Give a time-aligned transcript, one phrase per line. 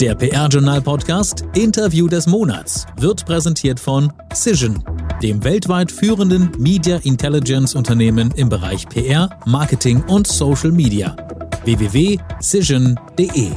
[0.00, 4.84] Der PR-Journal-Podcast Interview des Monats wird präsentiert von Cision,
[5.22, 11.16] dem weltweit führenden Media Intelligence-Unternehmen im Bereich PR, Marketing und Social Media.
[11.64, 13.52] www.cision.de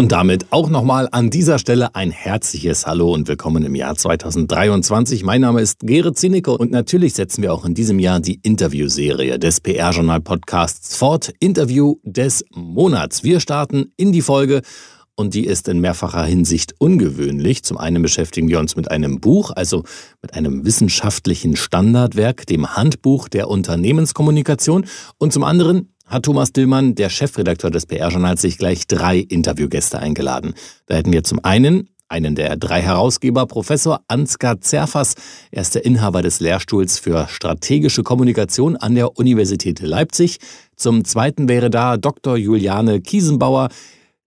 [0.00, 5.24] Und damit auch nochmal an dieser Stelle ein herzliches Hallo und willkommen im Jahr 2023.
[5.24, 9.38] Mein Name ist Gerrit Zinicke und natürlich setzen wir auch in diesem Jahr die Interviewserie
[9.38, 11.34] des PR-Journal-Podcasts fort.
[11.38, 13.24] Interview des Monats.
[13.24, 14.62] Wir starten in die Folge
[15.16, 17.62] und die ist in mehrfacher Hinsicht ungewöhnlich.
[17.62, 19.84] Zum einen beschäftigen wir uns mit einem Buch, also
[20.22, 24.86] mit einem wissenschaftlichen Standardwerk, dem Handbuch der Unternehmenskommunikation
[25.18, 30.54] und zum anderen hat Thomas Dillmann, der Chefredakteur des PR-Journals, sich gleich drei Interviewgäste eingeladen.
[30.86, 35.14] Da hätten wir zum einen einen der drei Herausgeber, Professor Ansgar Zerfas.
[35.52, 40.38] Er ist der Inhaber des Lehrstuhls für strategische Kommunikation an der Universität Leipzig.
[40.74, 42.36] Zum zweiten wäre da Dr.
[42.36, 43.68] Juliane Kiesenbauer.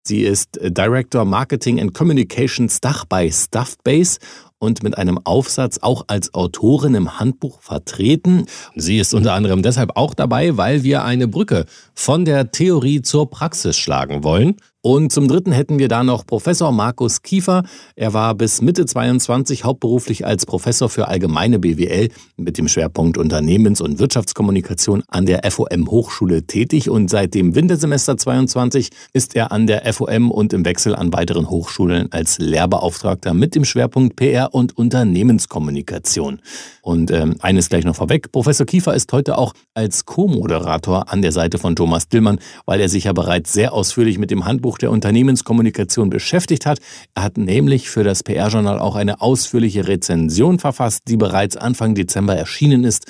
[0.04, 4.20] Sie ist Director Marketing and Communications Dach bei Stuffbase
[4.64, 8.46] und mit einem Aufsatz auch als Autorin im Handbuch vertreten.
[8.76, 13.30] Sie ist unter anderem deshalb auch dabei, weil wir eine Brücke von der Theorie zur
[13.30, 14.56] Praxis schlagen wollen.
[14.86, 17.64] Und zum Dritten hätten wir da noch Professor Markus Kiefer.
[17.96, 23.80] Er war bis Mitte 22 hauptberuflich als Professor für allgemeine BWL mit dem Schwerpunkt Unternehmens-
[23.80, 29.68] und Wirtschaftskommunikation an der FOM Hochschule tätig und seit dem Wintersemester 22 ist er an
[29.68, 34.78] der FOM und im Wechsel an weiteren Hochschulen als Lehrbeauftragter mit dem Schwerpunkt PR und
[34.78, 36.42] Unternehmenskommunikation.
[36.82, 41.32] Und ähm, eines gleich noch vorweg, Professor Kiefer ist heute auch als Co-Moderator an der
[41.32, 44.92] Seite von Thomas Dillmann, weil er sich ja bereits sehr ausführlich mit dem Handbuch der
[44.92, 46.80] Unternehmenskommunikation beschäftigt hat.
[47.16, 52.36] Er hat nämlich für das PR-Journal auch eine ausführliche Rezension verfasst, die bereits Anfang Dezember
[52.36, 53.06] erschienen ist.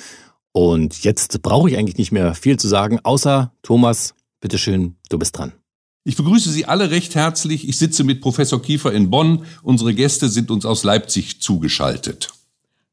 [0.52, 5.36] Und jetzt brauche ich eigentlich nicht mehr viel zu sagen, außer Thomas, bitteschön, du bist
[5.36, 5.52] dran.
[6.04, 7.66] Ich begrüße Sie alle recht herzlich.
[7.66, 9.46] Ich sitze mit Professor Kiefer in Bonn.
[9.62, 12.30] Unsere Gäste sind uns aus Leipzig zugeschaltet.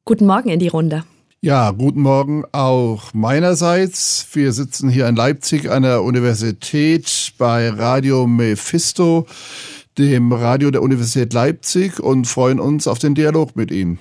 [0.05, 1.03] Guten Morgen in die Runde.
[1.43, 4.27] Ja, guten Morgen auch meinerseits.
[4.33, 9.25] Wir sitzen hier in Leipzig an der Universität bei Radio Mephisto,
[9.97, 13.97] dem Radio der Universität Leipzig und freuen uns auf den Dialog mit Ihnen.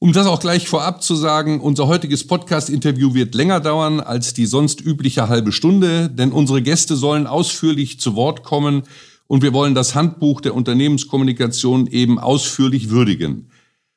[0.00, 4.44] Um das auch gleich vorab zu sagen, unser heutiges Podcast-Interview wird länger dauern als die
[4.44, 8.82] sonst übliche halbe Stunde, denn unsere Gäste sollen ausführlich zu Wort kommen
[9.28, 13.49] und wir wollen das Handbuch der Unternehmenskommunikation eben ausführlich würdigen.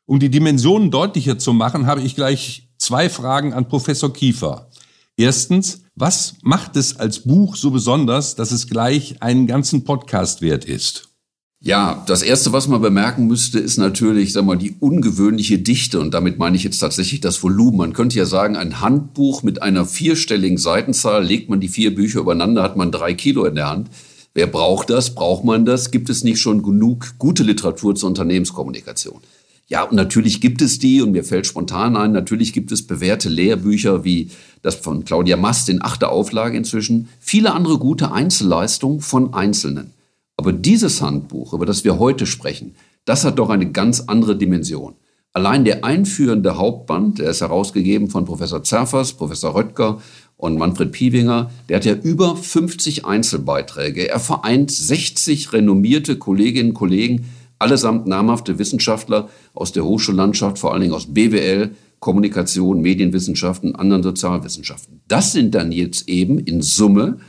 [0.05, 4.69] Um die Dimensionen deutlicher zu machen, habe ich gleich zwei Fragen an Professor Kiefer.
[5.15, 10.65] Erstens, was macht es als Buch so besonders, dass es gleich einen ganzen Podcast wert
[10.65, 11.09] ist?
[11.61, 16.01] Ja, das erste, was man bemerken müsste, ist natürlich, sag mal, die ungewöhnliche Dichte.
[16.01, 17.77] Und damit meine ich jetzt tatsächlich das Volumen.
[17.77, 22.19] Man könnte ja sagen, ein Handbuch mit einer vierstelligen Seitenzahl, legt man die vier Bücher
[22.19, 23.89] übereinander, hat man drei Kilo in der Hand.
[24.33, 25.15] Wer braucht das?
[25.15, 25.91] Braucht man das?
[25.91, 29.21] Gibt es nicht schon genug gute Literatur zur Unternehmenskommunikation?
[29.67, 33.29] Ja, und natürlich gibt es die, und mir fällt spontan ein, natürlich gibt es bewährte
[33.29, 34.29] Lehrbücher wie
[34.61, 39.91] das von Claudia Mast in achter Auflage inzwischen, viele andere gute Einzelleistungen von Einzelnen.
[40.35, 42.75] Aber dieses Handbuch, über das wir heute sprechen,
[43.05, 44.95] das hat doch eine ganz andere Dimension.
[45.33, 49.99] Allein der einführende Hauptband, der ist herausgegeben von Professor Zerfers, Professor Röttger
[50.37, 54.09] und Manfred Piewinger, der hat ja über 50 Einzelbeiträge.
[54.09, 57.25] Er vereint 60 renommierte Kolleginnen und Kollegen,
[57.63, 65.01] allesamt namhafte Wissenschaftler aus der Hochschullandschaft, vor allen Dingen aus BWL, Kommunikation, Medienwissenschaften, anderen Sozialwissenschaften.
[65.07, 67.19] Das sind dann jetzt eben in Summe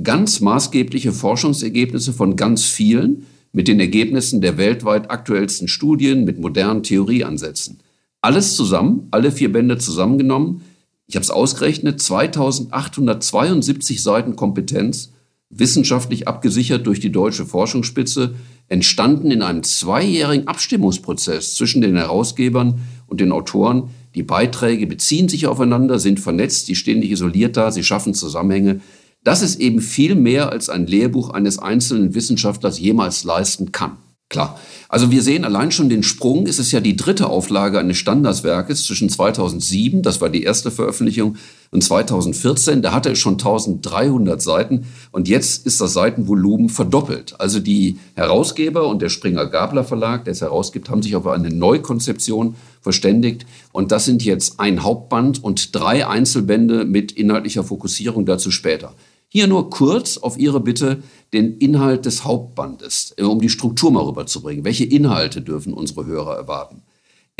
[0.00, 6.84] ganz maßgebliche Forschungsergebnisse von ganz vielen mit den Ergebnissen der weltweit aktuellsten Studien, mit modernen
[6.84, 7.80] Theorieansätzen.
[8.20, 10.60] Alles zusammen, alle vier Bände zusammengenommen.
[11.08, 15.10] Ich habe es ausgerechnet, 2872 Seiten Kompetenz,
[15.50, 18.34] wissenschaftlich abgesichert durch die deutsche Forschungsspitze,
[18.68, 23.90] entstanden in einem zweijährigen Abstimmungsprozess zwischen den Herausgebern und den Autoren.
[24.14, 28.80] Die Beiträge beziehen sich aufeinander, sind vernetzt, die stehen nicht isoliert da, sie schaffen Zusammenhänge.
[29.24, 33.96] Das ist eben viel mehr, als ein Lehrbuch eines einzelnen Wissenschaftlers jemals leisten kann.
[34.30, 34.60] Klar.
[34.88, 36.46] Also wir sehen allein schon den Sprung.
[36.46, 41.36] Es ist ja die dritte Auflage eines Standardswerkes zwischen 2007, das war die erste Veröffentlichung,
[41.70, 42.82] und 2014.
[42.82, 47.38] Da hatte es schon 1300 Seiten und jetzt ist das Seitenvolumen verdoppelt.
[47.38, 51.50] Also die Herausgeber und der Springer Gabler Verlag, der es herausgibt, haben sich auf eine
[51.50, 53.46] Neukonzeption verständigt.
[53.72, 58.94] Und das sind jetzt ein Hauptband und drei Einzelbände mit inhaltlicher Fokussierung dazu später.
[59.32, 64.02] Hier nur kurz auf Ihre Bitte den Inhalt des Hauptbandes, äh, um die Struktur mal
[64.02, 64.64] rüberzubringen.
[64.64, 66.82] Welche Inhalte dürfen unsere Hörer erwarten?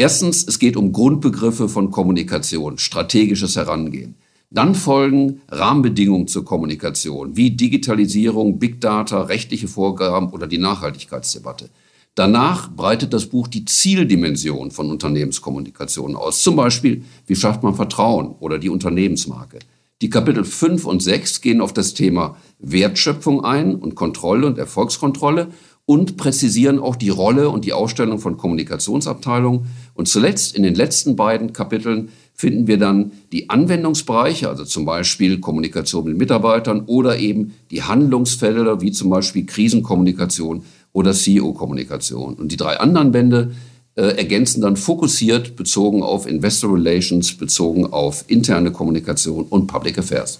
[0.00, 4.14] Erstens, es geht um Grundbegriffe von Kommunikation, strategisches Herangehen.
[4.48, 11.68] Dann folgen Rahmenbedingungen zur Kommunikation, wie Digitalisierung, Big Data, rechtliche Vorgaben oder die Nachhaltigkeitsdebatte.
[12.14, 16.42] Danach breitet das Buch die Zieldimension von Unternehmenskommunikation aus.
[16.42, 19.58] Zum Beispiel, wie schafft man Vertrauen oder die Unternehmensmarke.
[20.00, 25.48] Die Kapitel 5 und 6 gehen auf das Thema Wertschöpfung ein und Kontrolle und Erfolgskontrolle
[25.90, 29.66] und präzisieren auch die Rolle und die Ausstellung von Kommunikationsabteilungen.
[29.94, 35.40] Und zuletzt in den letzten beiden Kapiteln finden wir dann die Anwendungsbereiche, also zum Beispiel
[35.40, 42.34] Kommunikation mit Mitarbeitern oder eben die Handlungsfelder, wie zum Beispiel Krisenkommunikation oder CEO-Kommunikation.
[42.34, 43.50] Und die drei anderen Bände
[43.96, 50.38] äh, ergänzen dann fokussiert bezogen auf Investor Relations, bezogen auf interne Kommunikation und Public Affairs.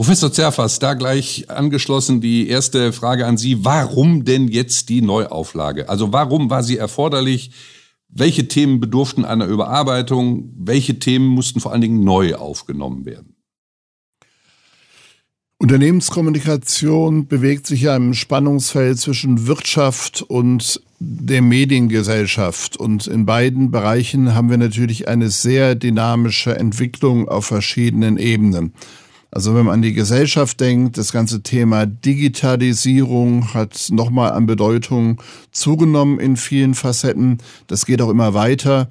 [0.00, 3.66] Professor Zerfas, da gleich angeschlossen die erste Frage an Sie.
[3.66, 5.90] Warum denn jetzt die Neuauflage?
[5.90, 7.50] Also warum war sie erforderlich?
[8.08, 10.54] Welche Themen bedurften einer Überarbeitung?
[10.56, 13.36] Welche Themen mussten vor allen Dingen neu aufgenommen werden?
[15.58, 22.78] Unternehmenskommunikation bewegt sich ja im Spannungsfeld zwischen Wirtschaft und der Mediengesellschaft.
[22.78, 28.72] Und in beiden Bereichen haben wir natürlich eine sehr dynamische Entwicklung auf verschiedenen Ebenen.
[29.32, 35.22] Also wenn man an die Gesellschaft denkt, das ganze Thema Digitalisierung hat nochmal an Bedeutung
[35.52, 37.38] zugenommen in vielen Facetten.
[37.68, 38.88] Das geht auch immer weiter.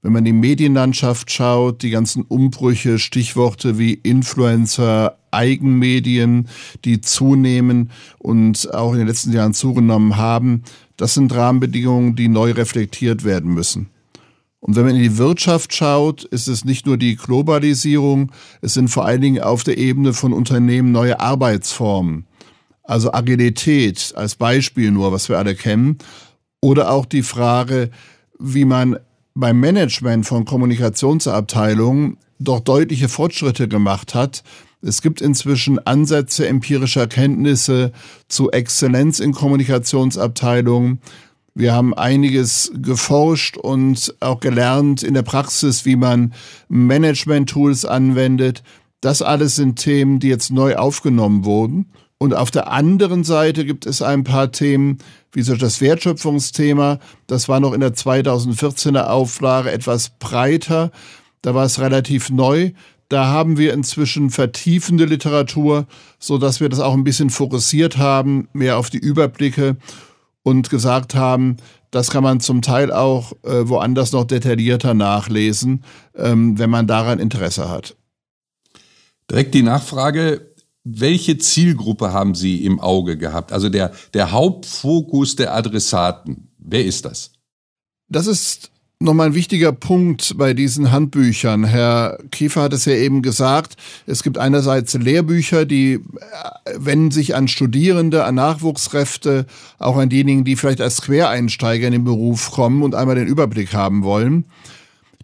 [0.00, 6.48] Wenn man die Medienlandschaft schaut, die ganzen Umbrüche, Stichworte wie Influencer, Eigenmedien,
[6.84, 10.62] die zunehmen und auch in den letzten Jahren zugenommen haben,
[10.96, 13.88] das sind Rahmenbedingungen, die neu reflektiert werden müssen.
[14.66, 18.32] Und wenn man in die Wirtschaft schaut, ist es nicht nur die Globalisierung,
[18.62, 22.24] es sind vor allen Dingen auf der Ebene von Unternehmen neue Arbeitsformen.
[22.82, 25.98] Also Agilität als Beispiel nur, was wir alle kennen.
[26.62, 27.90] Oder auch die Frage,
[28.38, 28.96] wie man
[29.34, 34.44] beim Management von Kommunikationsabteilungen doch deutliche Fortschritte gemacht hat.
[34.80, 37.92] Es gibt inzwischen Ansätze empirischer Kenntnisse
[38.28, 41.00] zu Exzellenz in Kommunikationsabteilungen.
[41.56, 46.34] Wir haben einiges geforscht und auch gelernt in der Praxis, wie man
[46.68, 48.64] Management-Tools anwendet.
[49.00, 51.92] Das alles sind Themen, die jetzt neu aufgenommen wurden.
[52.18, 54.98] Und auf der anderen Seite gibt es ein paar Themen,
[55.30, 56.98] wie so das Wertschöpfungsthema.
[57.28, 60.90] Das war noch in der 2014er Auflage etwas breiter.
[61.42, 62.72] Da war es relativ neu.
[63.08, 65.86] Da haben wir inzwischen vertiefende Literatur,
[66.18, 69.76] so dass wir das auch ein bisschen fokussiert haben, mehr auf die Überblicke
[70.44, 71.56] und gesagt haben,
[71.90, 77.18] das kann man zum Teil auch äh, woanders noch detaillierter nachlesen, ähm, wenn man daran
[77.18, 77.96] Interesse hat.
[79.30, 80.54] Direkt die Nachfrage,
[80.84, 83.52] welche Zielgruppe haben Sie im Auge gehabt?
[83.52, 87.32] Also der, der Hauptfokus der Adressaten, wer ist das?
[88.08, 88.70] Das ist
[89.04, 91.64] Nochmal ein wichtiger Punkt bei diesen Handbüchern.
[91.64, 96.00] Herr Kiefer hat es ja eben gesagt, es gibt einerseits Lehrbücher, die äh,
[96.78, 99.44] wenden sich an Studierende, an Nachwuchskräfte,
[99.78, 103.74] auch an diejenigen, die vielleicht als Quereinsteiger in den Beruf kommen und einmal den Überblick
[103.74, 104.46] haben wollen.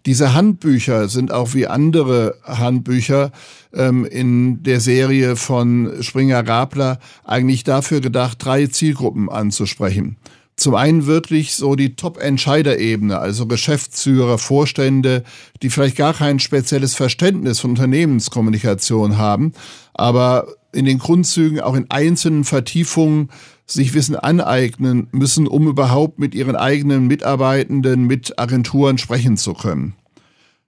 [0.05, 3.31] Diese Handbücher sind auch wie andere Handbücher
[3.73, 10.17] ähm, in der Serie von Springer Gabler eigentlich dafür gedacht, drei Zielgruppen anzusprechen.
[10.57, 15.23] Zum einen wirklich so die Top-Entscheiderebene, also Geschäftsführer, Vorstände,
[15.61, 19.53] die vielleicht gar kein spezielles Verständnis von Unternehmenskommunikation haben,
[19.93, 23.29] aber in den Grundzügen auch in einzelnen Vertiefungen
[23.65, 29.95] sich Wissen aneignen müssen, um überhaupt mit ihren eigenen Mitarbeitenden, mit Agenturen sprechen zu können.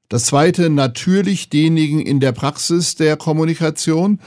[0.10, 4.20] Das zweite, natürlich diejenigen in der Praxis der Kommunikation,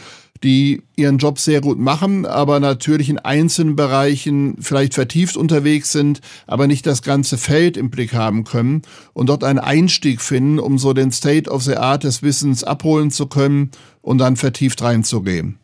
[0.47, 6.21] die ihren Job sehr gut machen, aber natürlich in einzelnen Bereichen vielleicht vertieft unterwegs sind,
[6.47, 10.79] aber nicht das ganze Feld im Blick haben können und dort einen Einstieg finden, um
[10.79, 13.73] so den State of the Art des Wissens abholen zu können
[14.03, 15.59] und dann vertieft reinzugehen.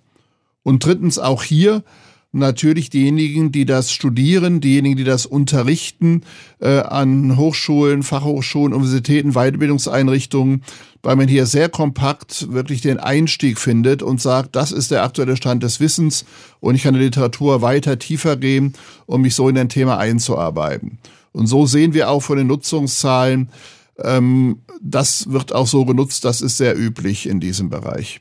[0.64, 1.84] Und drittens auch hier
[2.32, 6.22] natürlich diejenigen, die das studieren, diejenigen, die das unterrichten
[6.60, 10.62] äh, an Hochschulen, Fachhochschulen, Universitäten, Weiterbildungseinrichtungen,
[11.02, 15.36] weil man hier sehr kompakt wirklich den Einstieg findet und sagt, das ist der aktuelle
[15.36, 16.24] Stand des Wissens
[16.60, 18.74] und ich kann der Literatur weiter tiefer gehen,
[19.06, 20.98] um mich so in ein Thema einzuarbeiten.
[21.32, 23.50] Und so sehen wir auch von den Nutzungszahlen,
[23.98, 28.20] ähm, das wird auch so genutzt, das ist sehr üblich in diesem Bereich.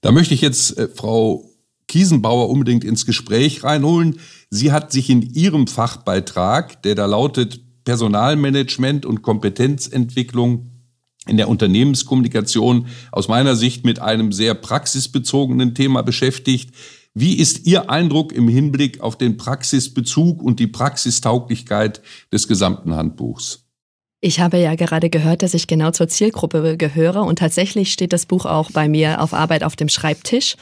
[0.00, 1.50] Da möchte ich jetzt äh, Frau
[1.88, 4.18] Kiesenbauer unbedingt ins Gespräch reinholen.
[4.50, 10.75] Sie hat sich in ihrem Fachbeitrag, der da lautet Personalmanagement und Kompetenzentwicklung
[11.28, 16.70] in der Unternehmenskommunikation, aus meiner Sicht mit einem sehr praxisbezogenen Thema beschäftigt.
[17.14, 22.02] Wie ist Ihr Eindruck im Hinblick auf den Praxisbezug und die Praxistauglichkeit
[22.32, 23.66] des gesamten Handbuchs?
[24.22, 28.24] Ich habe ja gerade gehört, dass ich genau zur Zielgruppe gehöre und tatsächlich steht das
[28.26, 30.56] Buch auch bei mir auf Arbeit auf dem Schreibtisch.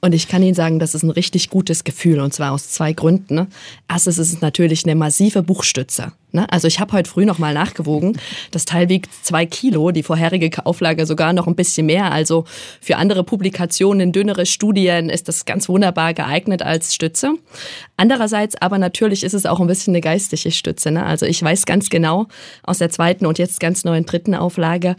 [0.00, 2.92] Und ich kann Ihnen sagen, das ist ein richtig gutes Gefühl und zwar aus zwei
[2.92, 3.46] Gründen.
[3.88, 6.12] Erstens ist es natürlich eine massive Buchstütze.
[6.32, 6.50] Ne?
[6.50, 8.18] Also ich habe heute früh noch mal nachgewogen.
[8.50, 12.12] Das Teil wiegt zwei Kilo, die vorherige Auflage sogar noch ein bisschen mehr.
[12.12, 12.44] Also
[12.80, 17.34] für andere Publikationen, dünnere Studien ist das ganz wunderbar geeignet als Stütze.
[17.96, 20.90] Andererseits aber natürlich ist es auch ein bisschen eine geistige Stütze.
[20.90, 21.04] Ne?
[21.04, 22.26] Also ich weiß ganz genau
[22.62, 24.96] aus der zweiten und jetzt ganz neuen dritten Auflage,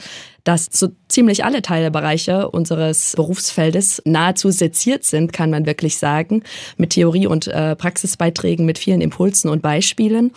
[0.48, 6.44] dass so ziemlich alle Teilbereiche unseres Berufsfeldes nahezu seziert sind, kann man wirklich sagen,
[6.78, 10.32] mit Theorie- und äh, Praxisbeiträgen, mit vielen Impulsen und Beispielen.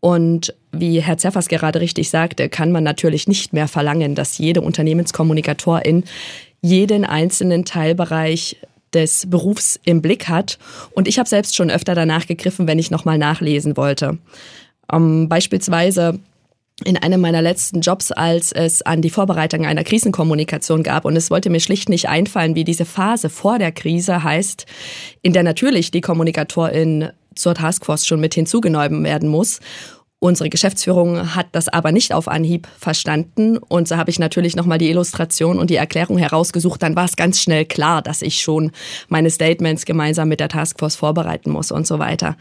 [0.00, 4.62] Und wie Herr Zeffers gerade richtig sagte, kann man natürlich nicht mehr verlangen, dass jede
[4.62, 6.04] Unternehmenskommunikatorin
[6.62, 8.56] jeden einzelnen Teilbereich
[8.92, 10.58] des Berufs im Blick hat.
[10.92, 14.18] Und ich habe selbst schon öfter danach gegriffen, wenn ich nochmal nachlesen wollte.
[14.92, 16.18] Ähm, beispielsweise
[16.84, 21.04] in einem meiner letzten Jobs, als es an die Vorbereitung einer Krisenkommunikation gab.
[21.04, 24.66] Und es wollte mir schlicht nicht einfallen, wie diese Phase vor der Krise heißt,
[25.22, 29.60] in der natürlich die Kommunikatorin zur Taskforce schon mit hinzugenommen werden muss.
[30.22, 34.76] Unsere Geschäftsführung hat das aber nicht auf Anhieb verstanden und so habe ich natürlich nochmal
[34.76, 36.82] die Illustration und die Erklärung herausgesucht.
[36.82, 38.70] Dann war es ganz schnell klar, dass ich schon
[39.08, 42.36] meine Statements gemeinsam mit der Taskforce vorbereiten muss und so weiter.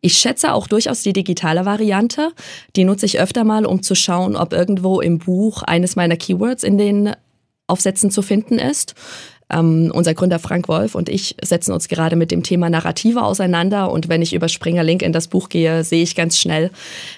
[0.00, 2.32] Ich schätze auch durchaus die digitale Variante.
[2.74, 6.64] Die nutze ich öfter mal, um zu schauen, ob irgendwo im Buch eines meiner Keywords
[6.64, 7.12] in den
[7.68, 8.96] Aufsätzen zu finden ist.
[9.52, 13.90] Ähm, unser Gründer Frank Wolf und ich setzen uns gerade mit dem Thema Narrative auseinander.
[13.90, 16.70] Und wenn ich über Springer Link in das Buch gehe, sehe ich ganz schnell,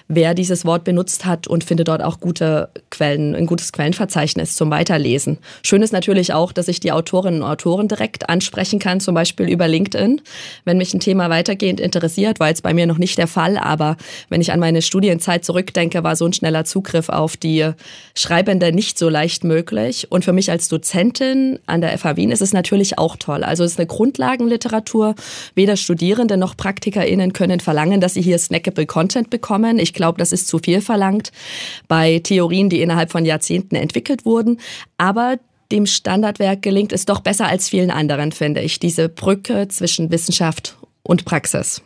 [0.07, 4.69] wer dieses Wort benutzt hat und finde dort auch gute Quellen, ein gutes Quellenverzeichnis zum
[4.69, 5.37] Weiterlesen.
[5.63, 9.49] Schön ist natürlich auch, dass ich die Autorinnen und Autoren direkt ansprechen kann, zum Beispiel
[9.49, 10.21] über LinkedIn.
[10.65, 13.95] Wenn mich ein Thema weitergehend interessiert, war jetzt bei mir noch nicht der Fall, aber
[14.29, 17.71] wenn ich an meine Studienzeit zurückdenke, war so ein schneller Zugriff auf die
[18.13, 20.07] Schreibende nicht so leicht möglich.
[20.11, 23.43] Und für mich als Dozentin an der FHW Wien ist es natürlich auch toll.
[23.43, 25.13] Also es ist eine Grundlagenliteratur.
[25.53, 29.77] Weder Studierende noch PraktikerInnen können verlangen, dass sie hier snackable Content bekommen.
[29.77, 31.31] Ich glaube, das ist zu viel verlangt
[31.87, 34.59] bei Theorien, die innerhalb von Jahrzehnten entwickelt wurden.
[34.97, 35.37] Aber
[35.71, 40.77] dem Standardwerk gelingt es doch besser als vielen anderen, finde ich, diese Brücke zwischen Wissenschaft
[41.03, 41.83] und Praxis.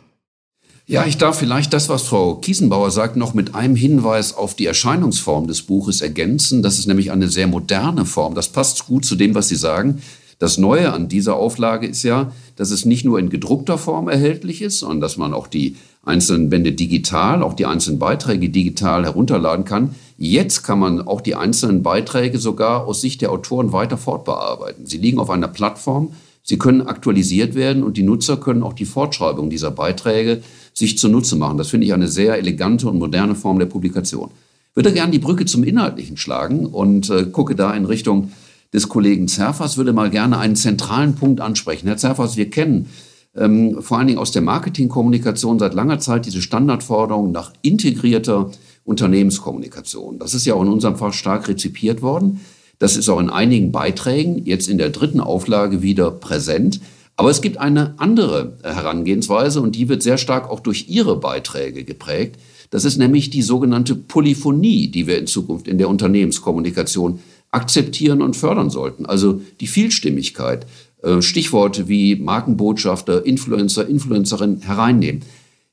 [0.90, 4.66] Ja, ich darf vielleicht das, was Frau Kiesenbauer sagt, noch mit einem Hinweis auf die
[4.66, 6.64] Erscheinungsform des Buches ergänzen.
[6.64, 8.34] Das ist nämlich eine sehr moderne Form.
[8.34, 10.02] Das passt gut zu dem, was Sie sagen.
[10.40, 14.62] Das Neue an dieser Auflage ist ja, dass es nicht nur in gedruckter Form erhältlich
[14.62, 19.66] ist, sondern dass man auch die einzelnen Bände digital, auch die einzelnen Beiträge digital herunterladen
[19.66, 19.94] kann.
[20.16, 24.86] Jetzt kann man auch die einzelnen Beiträge sogar aus Sicht der Autoren weiter fortbearbeiten.
[24.86, 28.86] Sie liegen auf einer Plattform, sie können aktualisiert werden und die Nutzer können auch die
[28.86, 30.42] Fortschreibung dieser Beiträge
[30.72, 31.58] sich zunutze machen.
[31.58, 34.30] Das finde ich eine sehr elegante und moderne Form der Publikation.
[34.70, 38.32] Ich würde gerne die Brücke zum Inhaltlichen schlagen und äh, gucke da in Richtung
[38.72, 41.86] des Kollegen Zerfers, würde mal gerne einen zentralen Punkt ansprechen.
[41.86, 42.88] Herr Zerfers, wir kennen
[43.36, 48.50] ähm, vor allen Dingen aus der Marketingkommunikation seit langer Zeit diese Standardforderung nach integrierter
[48.84, 50.18] Unternehmenskommunikation.
[50.18, 52.40] Das ist ja auch in unserem Fach stark rezipiert worden.
[52.78, 56.80] Das ist auch in einigen Beiträgen jetzt in der dritten Auflage wieder präsent.
[57.16, 61.84] Aber es gibt eine andere Herangehensweise und die wird sehr stark auch durch Ihre Beiträge
[61.84, 62.36] geprägt.
[62.70, 67.20] Das ist nämlich die sogenannte Polyphonie, die wir in Zukunft in der Unternehmenskommunikation
[67.50, 69.06] akzeptieren und fördern sollten.
[69.06, 70.66] Also die Vielstimmigkeit,
[71.02, 75.22] äh, Stichworte wie Markenbotschafter, Influencer, Influencerin hereinnehmen.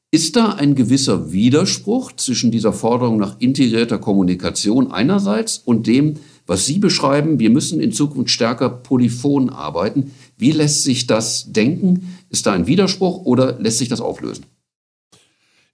[0.10, 6.16] Ist da ein gewisser Widerspruch zwischen dieser Forderung nach integrierter Kommunikation einerseits und dem,
[6.46, 10.14] was Sie beschreiben, wir müssen in Zukunft stärker polyphon arbeiten?
[10.38, 12.18] Wie lässt sich das denken?
[12.30, 14.46] Ist da ein Widerspruch oder lässt sich das auflösen?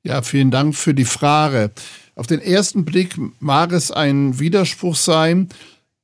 [0.02, 1.72] Ja, vielen Dank für die Frage.
[2.16, 5.50] Auf den ersten Blick mag es ein Widerspruch sein,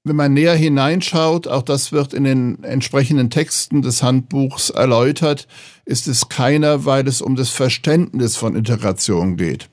[0.04, 5.48] wenn man näher hineinschaut, auch das wird in den entsprechenden Texten des Handbuchs erläutert,
[5.86, 9.70] ist es keiner, weil es um das Verständnis von Integration geht.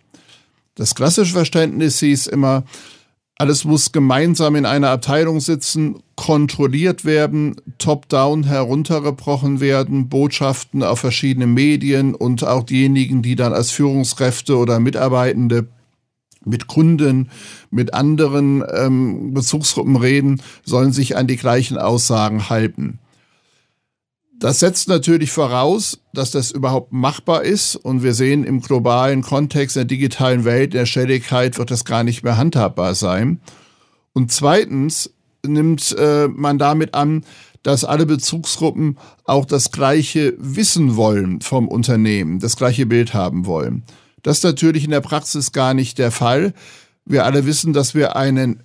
[0.75, 2.65] Das klassische Verständnis hieß immer,
[3.39, 11.47] alles muss gemeinsam in einer Abteilung sitzen, kontrolliert werden, top-down heruntergebrochen werden, Botschaften auf verschiedene
[11.47, 15.69] Medien und auch diejenigen, die dann als Führungskräfte oder Mitarbeitende
[16.47, 17.31] mit Kunden,
[17.71, 22.99] mit anderen ähm, Bezugsgruppen reden, sollen sich an die gleichen Aussagen halten.
[24.39, 27.75] Das setzt natürlich voraus, dass das überhaupt machbar ist.
[27.75, 32.23] Und wir sehen im globalen Kontext der digitalen Welt, der Schnelligkeit wird das gar nicht
[32.23, 33.41] mehr handhabbar sein.
[34.13, 37.25] Und zweitens nimmt äh, man damit an,
[37.63, 43.85] dass alle Bezugsgruppen auch das gleiche wissen wollen vom Unternehmen, das gleiche Bild haben wollen.
[44.27, 46.53] Das ist natürlich in der Praxis gar nicht der Fall.
[47.05, 48.65] Wir alle wissen, dass wir einen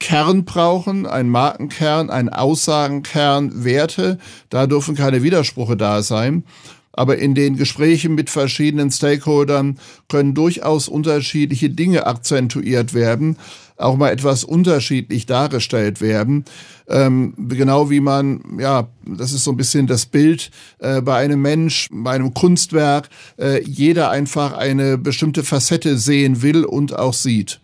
[0.00, 4.16] Kern brauchen, einen Markenkern, einen Aussagenkern, Werte.
[4.48, 6.44] Da dürfen keine Widersprüche da sein.
[6.90, 13.36] Aber in den Gesprächen mit verschiedenen Stakeholdern können durchaus unterschiedliche Dinge akzentuiert werden,
[13.76, 16.44] auch mal etwas unterschiedlich dargestellt werden.
[16.88, 21.42] Ähm, genau wie man, ja, das ist so ein bisschen das Bild äh, bei einem
[21.42, 27.60] Mensch, bei einem Kunstwerk, äh, jeder einfach eine bestimmte Facette sehen will und auch sieht.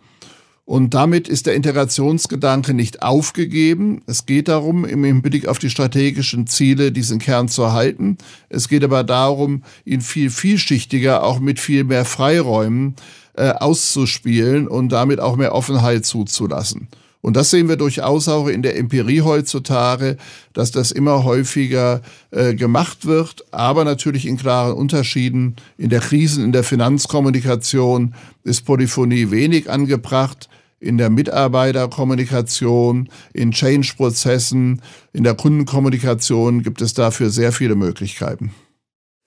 [0.71, 4.03] Und damit ist der Integrationsgedanke nicht aufgegeben.
[4.05, 8.17] Es geht darum, im Hinblick auf die strategischen Ziele diesen Kern zu erhalten.
[8.47, 12.95] Es geht aber darum, ihn viel vielschichtiger, auch mit viel mehr Freiräumen
[13.35, 16.87] äh, auszuspielen und damit auch mehr Offenheit zuzulassen.
[17.21, 20.17] Und das sehen wir durchaus auch in der Empirie heutzutage,
[20.53, 25.55] dass das immer häufiger äh, gemacht wird, aber natürlich in klaren Unterschieden.
[25.77, 30.49] In der Krisen, in der Finanzkommunikation ist Polyphonie wenig angebracht
[30.81, 34.81] in der Mitarbeiterkommunikation, in Change-Prozessen,
[35.13, 38.51] in der Kundenkommunikation gibt es dafür sehr viele Möglichkeiten.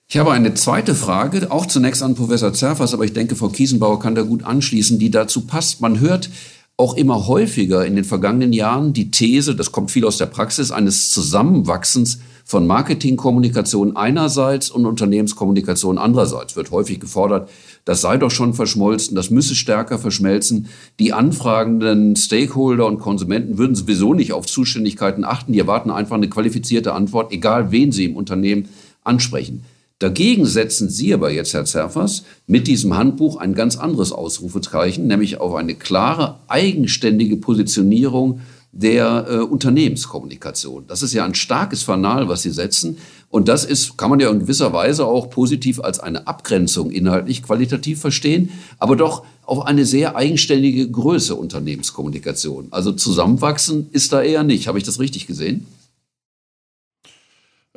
[0.07, 3.99] Ich habe eine zweite Frage, auch zunächst an Professor Zerfers, aber ich denke, Frau Kiesenbauer
[3.99, 5.81] kann da gut anschließen, die dazu passt.
[5.81, 6.29] Man hört
[6.77, 10.71] auch immer häufiger in den vergangenen Jahren die These, das kommt viel aus der Praxis,
[10.71, 16.55] eines Zusammenwachsens von Marketingkommunikation einerseits und Unternehmenskommunikation andererseits.
[16.55, 17.49] Wird häufig gefordert,
[17.85, 20.67] das sei doch schon verschmolzen, das müsse stärker verschmelzen.
[20.99, 25.53] Die anfragenden Stakeholder und Konsumenten würden sowieso nicht auf Zuständigkeiten achten.
[25.53, 28.69] Die erwarten einfach eine qualifizierte Antwort, egal wen sie im Unternehmen
[29.03, 29.63] ansprechen.
[29.99, 35.39] Dagegen setzen Sie aber jetzt, Herr Zerfers, mit diesem Handbuch ein ganz anderes Ausrufezeichen, nämlich
[35.39, 38.41] auf eine klare, eigenständige Positionierung
[38.73, 40.83] der äh, Unternehmenskommunikation.
[40.87, 42.97] Das ist ja ein starkes Fanal, was Sie setzen.
[43.29, 47.41] Und das ist, kann man ja in gewisser Weise auch positiv als eine Abgrenzung inhaltlich
[47.41, 52.67] qualitativ verstehen, aber doch auf eine sehr eigenständige Größe Unternehmenskommunikation.
[52.71, 54.67] Also zusammenwachsen ist da eher nicht.
[54.67, 55.65] Habe ich das richtig gesehen?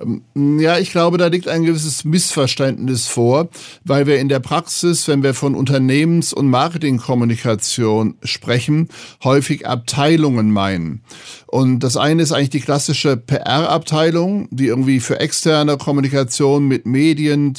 [0.01, 0.23] Ähm,
[0.61, 3.49] ja, ich glaube, da liegt ein gewisses Missverständnis vor,
[3.85, 8.89] weil wir in der Praxis, wenn wir von Unternehmens- und Marketingkommunikation sprechen,
[9.25, 11.03] häufig Abteilungen meinen.
[11.51, 17.55] Und das eine ist eigentlich die klassische PR-Abteilung, die irgendwie für externe Kommunikation mit Medien,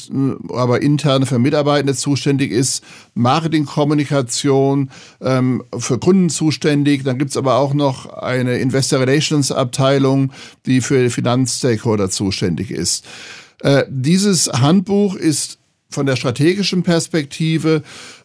[0.48, 2.84] aber interne für Mitarbeitende zuständig ist.
[3.14, 7.02] Marketingkommunikation ähm, für Kunden zuständig.
[7.02, 10.30] Dann gibt's aber auch noch eine Investor Relations Abteilung,
[10.66, 13.04] die für Finanzstakeholder zuständig ist.
[13.58, 15.59] Äh, dieses Handbuch ist
[15.90, 17.82] von der strategischen Perspektive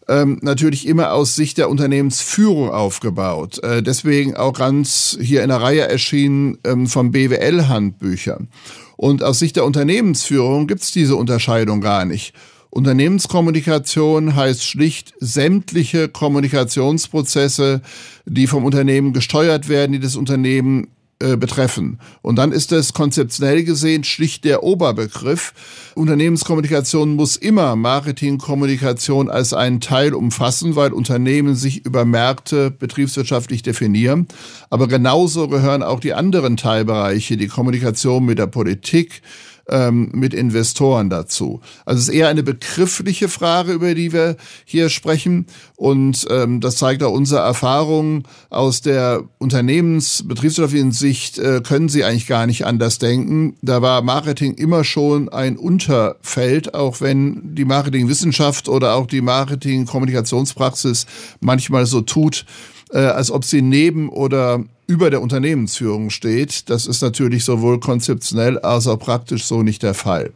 [0.07, 3.61] ähm, natürlich immer aus Sicht der Unternehmensführung aufgebaut.
[3.63, 8.49] Äh, deswegen auch ganz hier in der Reihe erschienen ähm, vom BWL-Handbüchern.
[8.97, 12.33] Und aus Sicht der Unternehmensführung gibt's diese Unterscheidung gar nicht.
[12.69, 17.81] Unternehmenskommunikation heißt schlicht sämtliche Kommunikationsprozesse,
[18.25, 20.87] die vom Unternehmen gesteuert werden, die das Unternehmen
[21.19, 21.99] äh, betreffen.
[22.21, 25.53] Und dann ist es konzeptionell gesehen schlicht der Oberbegriff.
[25.95, 34.27] Unternehmenskommunikation muss immer Marketingkommunikation als einen Teil umfassen, weil Unternehmen sich über Märkte betriebswirtschaftlich definieren.
[34.69, 39.21] Aber genauso gehören auch die anderen Teilbereiche, die Kommunikation mit der Politik,
[39.69, 41.61] ähm, mit Investoren dazu.
[41.85, 45.47] Also es ist eher eine begriffliche Frage, über die wir hier sprechen.
[45.75, 52.27] Und ähm, das zeigt auch unsere Erfahrung aus der Unternehmensbetriebswirtschaftlichen Sicht, äh, können sie eigentlich
[52.27, 53.57] gar nicht anders denken.
[53.61, 61.05] Da war Marketing immer schon ein Unterfeld, auch wenn die Marketingwissenschaft oder auch die Marketing-Kommunikationspraxis
[61.39, 62.45] manchmal so tut,
[62.91, 66.69] äh, als ob sie neben oder über der Unternehmensführung steht.
[66.69, 70.31] Das ist natürlich sowohl konzeptionell als auch praktisch so nicht der Fall.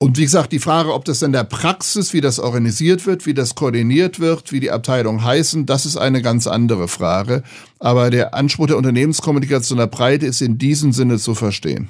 [0.00, 3.34] Und wie gesagt, die Frage, ob das in der Praxis, wie das organisiert wird, wie
[3.34, 7.42] das koordiniert wird, wie die Abteilungen heißen, das ist eine ganz andere Frage.
[7.80, 11.88] Aber der Anspruch der Unternehmenskommunikation der Breite ist in diesem Sinne zu verstehen.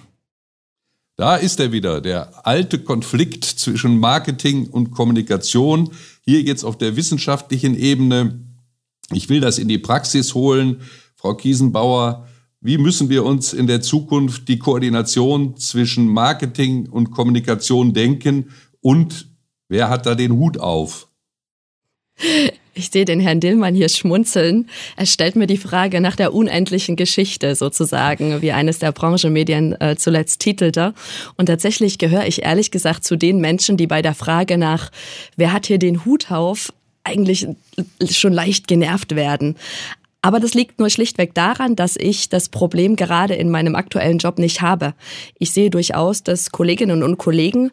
[1.18, 5.90] Da ist er wieder, der alte Konflikt zwischen Marketing und Kommunikation.
[6.24, 8.40] Hier jetzt auf der wissenschaftlichen Ebene.
[9.12, 10.80] Ich will das in die Praxis holen.
[11.20, 12.28] Frau Kiesenbauer,
[12.60, 18.50] wie müssen wir uns in der Zukunft die Koordination zwischen Marketing und Kommunikation denken
[18.80, 19.28] und
[19.68, 21.08] wer hat da den Hut auf?
[22.74, 24.68] Ich sehe den Herrn Dillmann hier schmunzeln.
[24.96, 29.96] Er stellt mir die Frage nach der unendlichen Geschichte sozusagen, wie eines der Branchenmedien äh,
[29.96, 30.94] zuletzt titelte.
[31.36, 34.90] Und tatsächlich gehöre ich ehrlich gesagt zu den Menschen, die bei der Frage nach,
[35.36, 37.48] wer hat hier den Hut auf, eigentlich
[38.10, 39.56] schon leicht genervt werden.
[40.20, 44.38] Aber das liegt nur schlichtweg daran, dass ich das Problem gerade in meinem aktuellen Job
[44.38, 44.94] nicht habe.
[45.38, 47.70] Ich sehe durchaus, dass Kolleginnen und Kollegen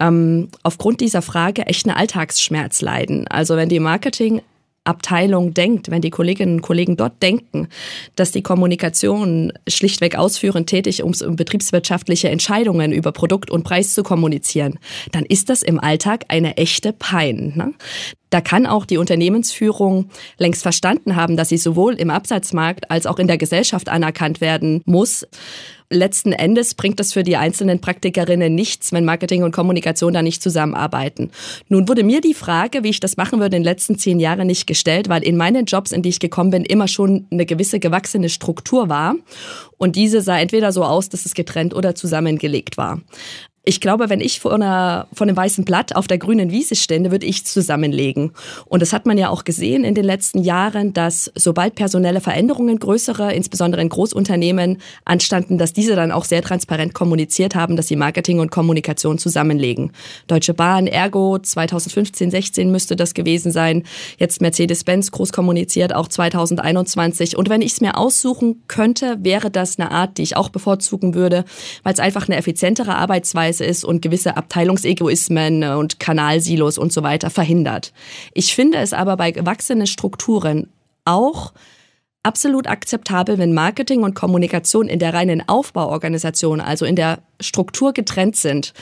[0.00, 3.28] ähm, aufgrund dieser Frage echt einen Alltagsschmerz leiden.
[3.28, 4.40] Also wenn die Marketing
[4.84, 7.68] Abteilung denkt, wenn die Kolleginnen und Kollegen dort denken,
[8.16, 14.78] dass die Kommunikation schlichtweg ausführend tätig, um betriebswirtschaftliche Entscheidungen über Produkt und Preis zu kommunizieren,
[15.12, 17.52] dann ist das im Alltag eine echte Pein.
[17.54, 17.74] Ne?
[18.32, 23.18] Da kann auch die Unternehmensführung längst verstanden haben, dass sie sowohl im Absatzmarkt als auch
[23.18, 25.26] in der Gesellschaft anerkannt werden muss
[25.92, 30.42] letzten Endes bringt das für die einzelnen Praktikerinnen nichts, wenn Marketing und Kommunikation da nicht
[30.42, 31.30] zusammenarbeiten.
[31.68, 34.46] Nun wurde mir die Frage, wie ich das machen würde, in den letzten zehn Jahren
[34.46, 37.78] nicht gestellt, weil in meinen Jobs, in die ich gekommen bin, immer schon eine gewisse
[37.78, 39.14] gewachsene Struktur war.
[39.78, 43.00] Und diese sah entweder so aus, dass es getrennt oder zusammengelegt war.
[43.64, 47.12] Ich glaube, wenn ich vor, einer, vor einem weißen Blatt auf der grünen Wiese stände,
[47.12, 48.32] würde ich zusammenlegen.
[48.66, 52.80] Und das hat man ja auch gesehen in den letzten Jahren, dass sobald personelle Veränderungen
[52.80, 57.94] größere, insbesondere in Großunternehmen, anstanden, dass diese dann auch sehr transparent kommuniziert haben, dass sie
[57.94, 59.92] Marketing und Kommunikation zusammenlegen.
[60.26, 63.84] Deutsche Bahn, Ergo, 2015, 16 müsste das gewesen sein.
[64.18, 67.36] Jetzt Mercedes-Benz groß kommuniziert, auch 2021.
[67.36, 71.14] Und wenn ich es mir aussuchen könnte, wäre das eine Art, die ich auch bevorzugen
[71.14, 71.44] würde,
[71.84, 77.02] weil es einfach eine effizientere Arbeitsweise Arbeitsweise ist und gewisse Abteilungsegoismen und Kanalsilos und so
[77.02, 77.92] weiter verhindert.
[78.34, 80.68] Ich finde es aber bei gewachsenen Strukturen
[81.04, 81.52] auch
[82.22, 88.36] absolut akzeptabel, wenn Marketing und Kommunikation in der reinen Aufbauorganisation, also in der Struktur getrennt
[88.36, 88.72] sind.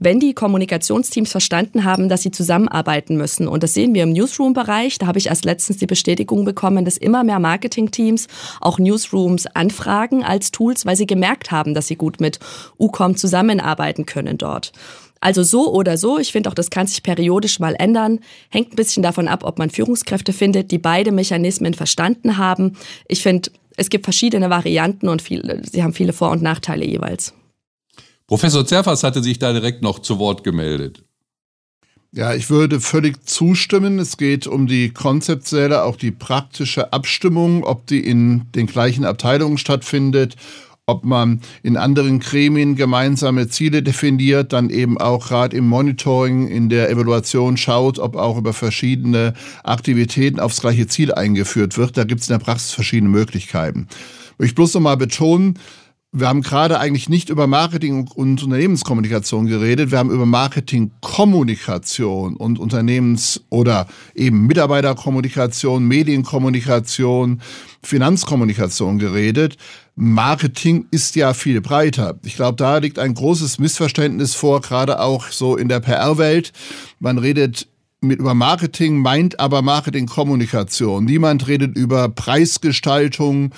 [0.00, 3.46] Wenn die Kommunikationsteams verstanden haben, dass sie zusammenarbeiten müssen.
[3.46, 4.98] Und das sehen wir im Newsroom-Bereich.
[4.98, 8.26] Da habe ich erst letztens die Bestätigung bekommen, dass immer mehr Marketing-Teams
[8.60, 12.40] auch Newsrooms anfragen als Tools, weil sie gemerkt haben, dass sie gut mit
[12.78, 14.72] UCOM zusammenarbeiten können dort.
[15.20, 18.20] Also so oder so, ich finde auch, das kann sich periodisch mal ändern.
[18.48, 22.76] Hängt ein bisschen davon ab, ob man Führungskräfte findet, die beide Mechanismen verstanden haben.
[23.06, 27.34] Ich finde, es gibt verschiedene Varianten und viele, sie haben viele Vor- und Nachteile jeweils.
[28.26, 31.04] Professor Zerfas hatte sich da direkt noch zu Wort gemeldet.
[32.12, 33.98] Ja, ich würde völlig zustimmen.
[33.98, 39.58] Es geht um die konzeptuelle, auch die praktische Abstimmung, ob die in den gleichen Abteilungen
[39.58, 40.36] stattfindet
[40.90, 46.68] ob man in anderen Gremien gemeinsame Ziele definiert, dann eben auch gerade im Monitoring, in
[46.68, 51.96] der Evaluation schaut, ob auch über verschiedene Aktivitäten aufs gleiche Ziel eingeführt wird.
[51.96, 53.86] Da gibt es in der Praxis verschiedene Möglichkeiten.
[54.38, 55.58] Ich bloß noch betonen,
[56.12, 59.92] wir haben gerade eigentlich nicht über Marketing und Unternehmenskommunikation geredet.
[59.92, 67.40] Wir haben über Marketingkommunikation und Unternehmens- oder eben Mitarbeiterkommunikation, Medienkommunikation,
[67.84, 69.56] Finanzkommunikation geredet.
[69.94, 72.18] Marketing ist ja viel breiter.
[72.24, 76.52] Ich glaube, da liegt ein großes Missverständnis vor, gerade auch so in der PR-Welt.
[76.98, 77.68] Man redet
[78.00, 81.04] mit über Marketing meint aber Marketingkommunikation.
[81.04, 83.52] Niemand redet über Preisgestaltung,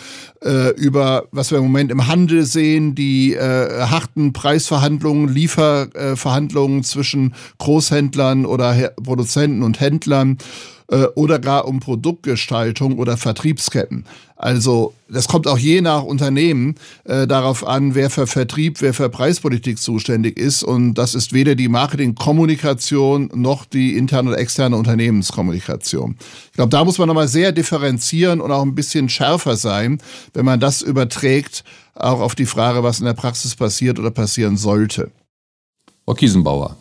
[0.45, 7.35] äh, über was wir im Moment im Handel sehen, die äh, harten Preisverhandlungen, Lieferverhandlungen zwischen
[7.59, 10.39] Großhändlern oder Her Produzenten und Händlern
[10.89, 14.05] äh, oder gar um Produktgestaltung oder Vertriebsketten.
[14.43, 19.09] Also das kommt auch je nach Unternehmen äh, darauf an, wer für Vertrieb, wer für
[19.09, 20.65] Preispolitik zuständig ist.
[20.65, 26.17] Und das ist weder die Marketingkommunikation noch die interne oder externe Unternehmenskommunikation.
[26.47, 30.01] Ich glaube, da muss man nochmal sehr differenzieren und auch ein bisschen schärfer sein,
[30.35, 31.63] wenn man das überträgt,
[31.95, 35.13] auch auf die Frage, was in der Praxis passiert oder passieren sollte.
[36.05, 36.77] Frau Kiesenbauer.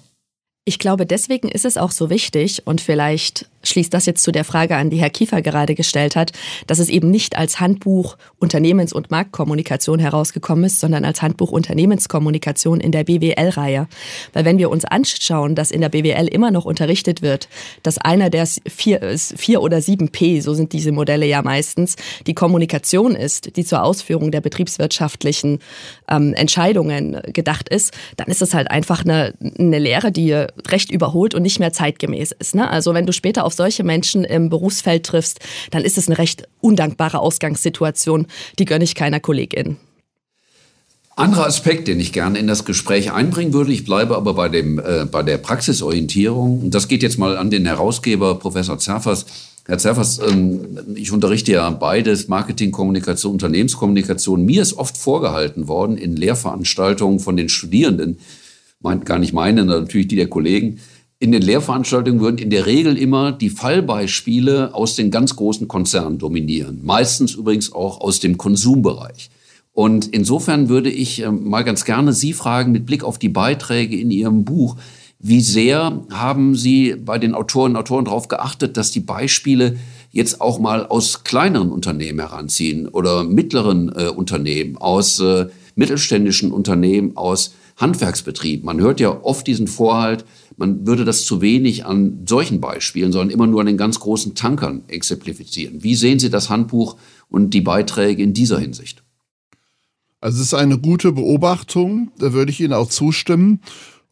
[0.66, 4.43] Ich glaube, deswegen ist es auch so wichtig und vielleicht schließt das jetzt zu der
[4.43, 6.32] Frage an, die Herr Kiefer gerade gestellt hat,
[6.67, 12.80] dass es eben nicht als Handbuch Unternehmens- und Marktkommunikation herausgekommen ist, sondern als Handbuch Unternehmenskommunikation
[12.80, 13.88] in der BWL-Reihe.
[14.34, 17.47] Weil wenn wir uns anschauen, dass in der BWL immer noch unterrichtet wird,
[17.84, 21.95] dass einer der vier, vier oder sieben P, so sind diese Modelle ja meistens,
[22.28, 25.60] die Kommunikation ist, die zur Ausführung der betriebswirtschaftlichen
[26.10, 31.36] ähm, Entscheidungen gedacht ist, dann ist es halt einfach eine, eine Lehre, die recht überholt
[31.36, 32.56] und nicht mehr zeitgemäß ist.
[32.56, 32.69] Ne?
[32.69, 35.40] Also wenn du später auf solche Menschen im Berufsfeld triffst,
[35.72, 38.28] dann ist es eine recht undankbare Ausgangssituation.
[38.60, 39.78] Die gönne ich keiner Kollegin.
[41.16, 44.80] Anderer Aspekt, den ich gerne in das Gespräch einbringen würde, ich bleibe aber bei, dem,
[44.80, 46.62] äh, bei der Praxisorientierung.
[46.62, 49.26] Und das geht jetzt mal an den Herausgeber, Professor Zerfers.
[49.68, 54.46] Herr Zerfers, ähm, ich unterrichte ja beides, Marketing, Kommunikation, Unternehmenskommunikation.
[54.46, 58.18] Mir ist oft vorgehalten worden in Lehrveranstaltungen von den Studierenden,
[58.80, 60.80] meint gar nicht meine, natürlich die der Kollegen,
[61.22, 66.18] in den Lehrveranstaltungen würden in der Regel immer die Fallbeispiele aus den ganz großen Konzernen
[66.18, 66.80] dominieren.
[66.84, 69.30] Meistens übrigens auch aus dem Konsumbereich.
[69.72, 73.96] Und insofern würde ich ähm, mal ganz gerne Sie fragen, mit Blick auf die Beiträge
[73.96, 74.78] in Ihrem Buch,
[75.20, 79.78] wie sehr haben Sie bei den Autoren und Autoren darauf geachtet, dass die Beispiele
[80.10, 87.16] jetzt auch mal aus kleineren Unternehmen heranziehen oder mittleren äh, Unternehmen, aus äh, mittelständischen Unternehmen,
[87.16, 88.66] aus Handwerksbetrieben?
[88.66, 90.26] Man hört ja oft diesen Vorhalt,
[90.62, 94.36] man würde das zu wenig an solchen Beispielen, sondern immer nur an den ganz großen
[94.36, 95.84] Tankern exemplifizieren.
[95.84, 96.97] Wie sehen Sie das Handbuch
[97.30, 99.02] und die Beiträge in dieser Hinsicht?
[100.21, 103.62] Also es ist eine gute Beobachtung, da würde ich Ihnen auch zustimmen.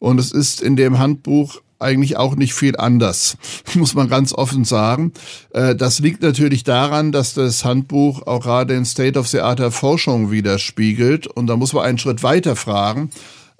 [0.00, 3.36] Und es ist in dem Handbuch eigentlich auch nicht viel anders,
[3.74, 5.12] muss man ganz offen sagen.
[5.50, 9.60] Äh, das liegt natürlich daran, dass das Handbuch auch gerade den State of the Art
[9.60, 11.28] der Forschung widerspiegelt.
[11.28, 13.10] Und da muss man einen Schritt weiter fragen.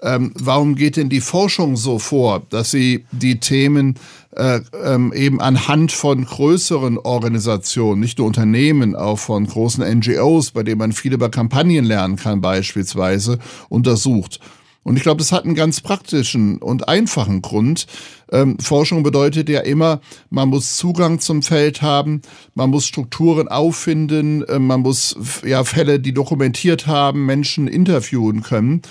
[0.03, 3.95] Ähm, warum geht denn die Forschung so vor, dass sie die Themen
[4.35, 10.63] äh, ähm, eben anhand von größeren Organisationen, nicht nur Unternehmen, auch von großen NGOs, bei
[10.63, 13.37] denen man viel über Kampagnen lernen kann beispielsweise,
[13.69, 14.39] untersucht?
[14.83, 17.85] Und ich glaube, das hat einen ganz praktischen und einfachen Grund.
[18.31, 22.21] Ähm, Forschung bedeutet ja immer, man muss Zugang zum Feld haben,
[22.55, 28.81] man muss Strukturen auffinden, äh, man muss ja Fälle, die dokumentiert haben, Menschen interviewen können.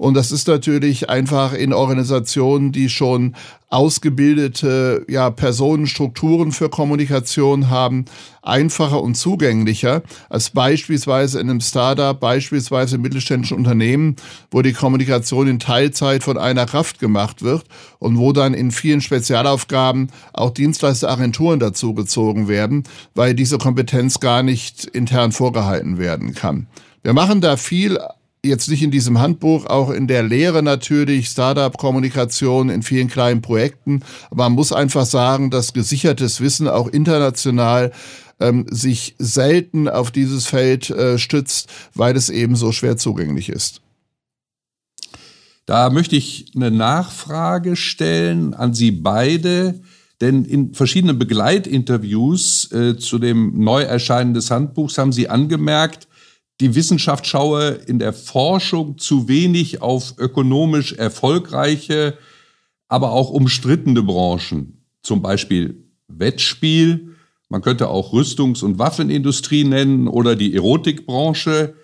[0.00, 3.36] Und das ist natürlich einfach in Organisationen, die schon
[3.68, 8.06] ausgebildete ja, Personenstrukturen für Kommunikation haben,
[8.40, 14.16] einfacher und zugänglicher als beispielsweise in einem Startup, beispielsweise im mittelständischen Unternehmen,
[14.50, 17.64] wo die Kommunikation in Teilzeit von einer Kraft gemacht wird
[17.98, 22.84] und wo dann in vielen Spezialaufgaben auch Dienstleisteragenturen dazugezogen werden,
[23.14, 26.68] weil diese Kompetenz gar nicht intern vorgehalten werden kann.
[27.02, 27.98] Wir machen da viel
[28.44, 34.02] jetzt nicht in diesem Handbuch, auch in der Lehre natürlich, Startup-Kommunikation in vielen kleinen Projekten.
[34.30, 37.92] Aber man muss einfach sagen, dass gesichertes Wissen auch international
[38.38, 43.82] ähm, sich selten auf dieses Feld äh, stützt, weil es eben so schwer zugänglich ist.
[45.66, 49.80] Da möchte ich eine Nachfrage stellen an Sie beide.
[50.20, 56.08] Denn in verschiedenen Begleitinterviews äh, zu dem Neuerscheinen des Handbuchs haben Sie angemerkt,
[56.60, 62.18] die Wissenschaft schaue in der Forschung zu wenig auf ökonomisch erfolgreiche,
[62.88, 67.16] aber auch umstrittene Branchen, zum Beispiel Wettspiel,
[67.48, 71.74] man könnte auch Rüstungs- und Waffenindustrie nennen oder die Erotikbranche.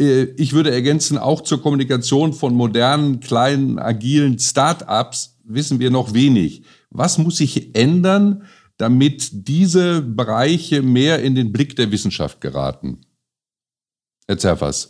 [0.00, 6.14] Äh, ich würde ergänzen, auch zur Kommunikation von modernen, kleinen, agilen Start-ups wissen wir noch
[6.14, 6.62] wenig.
[6.90, 8.44] Was muss sich ändern,
[8.76, 13.00] damit diese Bereiche mehr in den Blick der Wissenschaft geraten?
[14.32, 14.88] Herr Zerfers.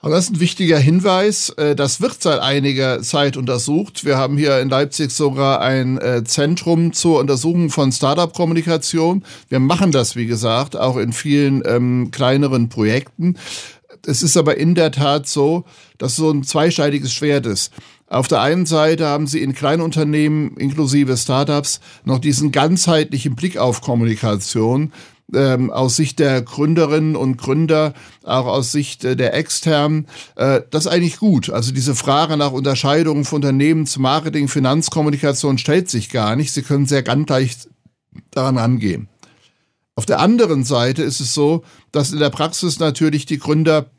[0.00, 1.50] Aber das ist ein wichtiger Hinweis.
[1.50, 4.04] Äh, das wird seit einiger Zeit untersucht.
[4.04, 9.24] Wir haben hier in Leipzig sogar ein äh, Zentrum zur Untersuchung von Startup-Kommunikation.
[9.48, 13.36] Wir machen das, wie gesagt, auch in vielen ähm, kleineren Projekten.
[14.06, 15.64] Es ist aber in der Tat so,
[15.96, 17.72] dass so ein zweischneidiges Schwert ist.
[18.06, 23.80] Auf der einen Seite haben sie in Kleinunternehmen inklusive Startups noch diesen ganzheitlichen Blick auf
[23.80, 24.92] Kommunikation
[25.34, 30.86] ähm, aus Sicht der Gründerinnen und Gründer, auch aus Sicht äh, der Externen, äh, das
[30.86, 31.50] ist eigentlich gut.
[31.50, 36.52] Also diese Frage nach Unterscheidungen von Unternehmensmarketing, Finanzkommunikation stellt sich gar nicht.
[36.52, 37.68] Sie können sehr ganz leicht
[38.30, 39.08] daran angehen.
[39.94, 43.90] Auf der anderen Seite ist es so, dass in der Praxis natürlich die Gründer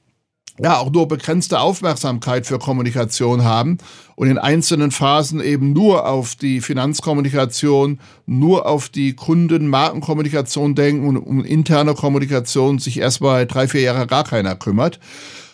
[0.62, 3.78] ja auch nur begrenzte Aufmerksamkeit für Kommunikation haben
[4.16, 11.18] und in einzelnen Phasen eben nur auf die Finanzkommunikation, nur auf die Kunden-Markenkommunikation denken und
[11.18, 15.00] um interne Kommunikation sich erstmal drei, vier Jahre gar keiner kümmert,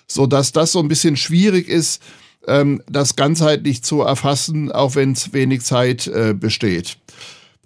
[0.07, 2.01] so dass das so ein bisschen schwierig ist,
[2.47, 6.97] ähm, das ganzheitlich zu erfassen, auch wenn es wenig Zeit äh, besteht.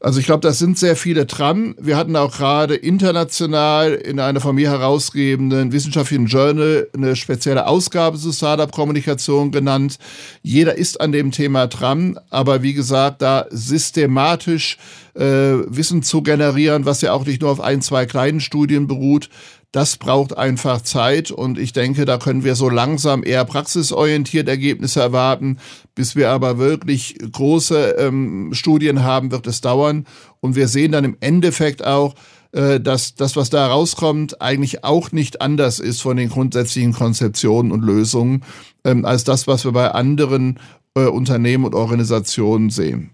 [0.01, 1.75] Also ich glaube, da sind sehr viele dran.
[1.77, 8.17] Wir hatten auch gerade international in einer von mir herausgebenden wissenschaftlichen Journal eine spezielle Ausgabe
[8.17, 9.97] zu Startup-Kommunikation genannt.
[10.41, 14.77] Jeder ist an dem Thema dran, aber wie gesagt, da systematisch
[15.15, 15.21] äh,
[15.67, 19.29] Wissen zu generieren, was ja auch nicht nur auf ein, zwei kleinen Studien beruht,
[19.71, 24.99] das braucht einfach Zeit und ich denke, da können wir so langsam eher praxisorientiert Ergebnisse
[24.99, 25.59] erwarten.
[25.93, 30.07] Bis wir aber wirklich große ähm, Studien haben, wird es dauern.
[30.39, 32.15] Und wir sehen dann im Endeffekt auch,
[32.51, 37.71] äh, dass das, was da rauskommt, eigentlich auch nicht anders ist von den grundsätzlichen Konzeptionen
[37.71, 38.43] und Lösungen
[38.83, 40.59] ähm, als das, was wir bei anderen
[40.95, 43.11] äh, Unternehmen und Organisationen sehen.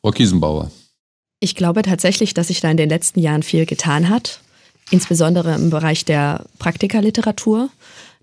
[0.00, 0.70] Frau Kiesenbauer.
[1.40, 4.40] Ich glaube tatsächlich, dass sich da in den letzten Jahren viel getan hat
[4.90, 7.70] insbesondere im Bereich der Praktikerliteratur.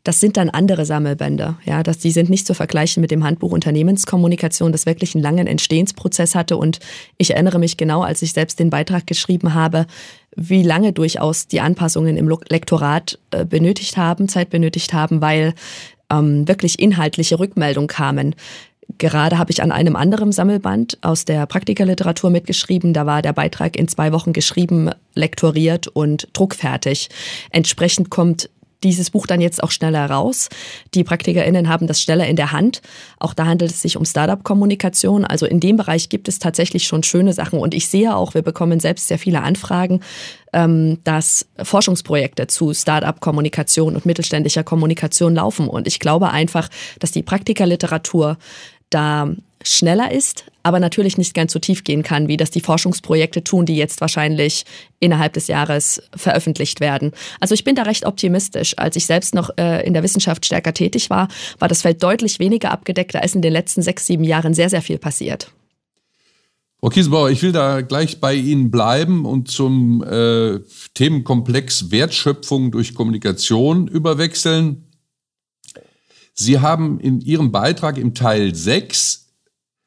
[0.04, 1.56] Das sind dann andere Sammelbände.
[1.66, 5.48] Ja, das, die sind nicht zu vergleichen mit dem Handbuch Unternehmenskommunikation, das wirklich einen langen
[5.48, 6.56] Entstehensprozess hatte.
[6.56, 6.80] Und
[7.18, 9.86] ich erinnere mich genau, als ich selbst den Beitrag geschrieben habe,
[10.34, 15.54] wie lange durchaus die Anpassungen im Lektorat äh, benötigt haben, Zeit benötigt haben, weil
[16.10, 18.36] ähm, wirklich inhaltliche Rückmeldungen kamen.
[18.98, 22.94] Gerade habe ich an einem anderen Sammelband aus der Praktikerliteratur mitgeschrieben.
[22.94, 27.10] Da war der Beitrag in zwei Wochen geschrieben, lektoriert und druckfertig.
[27.52, 28.50] Entsprechend kommt
[28.84, 30.50] dieses Buch dann jetzt auch schneller raus.
[30.94, 32.82] Die PraktikerInnen haben das schneller in der Hand.
[33.20, 35.26] Auch da handelt es sich um Startup-Kommunikation.
[35.26, 37.60] Also in dem Bereich gibt es tatsächlich schon schöne Sachen.
[37.60, 40.02] Und ich sehe auch, wir bekommen selbst sehr viele Anfragen,
[40.54, 45.68] ähm, dass Forschungsprojekte zu Startup-Kommunikation und mittelständischer Kommunikation laufen.
[45.68, 46.70] Und ich glaube einfach,
[47.00, 48.38] dass die Praktikerliteratur
[48.90, 53.44] da schneller ist, aber natürlich nicht ganz so tief gehen kann, wie das die Forschungsprojekte
[53.44, 54.66] tun, die jetzt wahrscheinlich
[55.00, 57.12] innerhalb des Jahres veröffentlicht werden.
[57.40, 58.78] Also ich bin da recht optimistisch.
[58.78, 61.28] Als ich selbst noch äh, in der Wissenschaft stärker tätig war,
[61.60, 63.16] war das Feld deutlich weniger abgedeckt.
[63.16, 65.52] Da ist in den letzten sechs, sieben Jahren sehr, sehr viel passiert.
[66.80, 70.60] Frau Kiesenbauer, ich will da gleich bei Ihnen bleiben und zum äh,
[70.94, 74.87] Themenkomplex Wertschöpfung durch Kommunikation überwechseln.
[76.40, 79.26] Sie haben in Ihrem Beitrag im Teil 6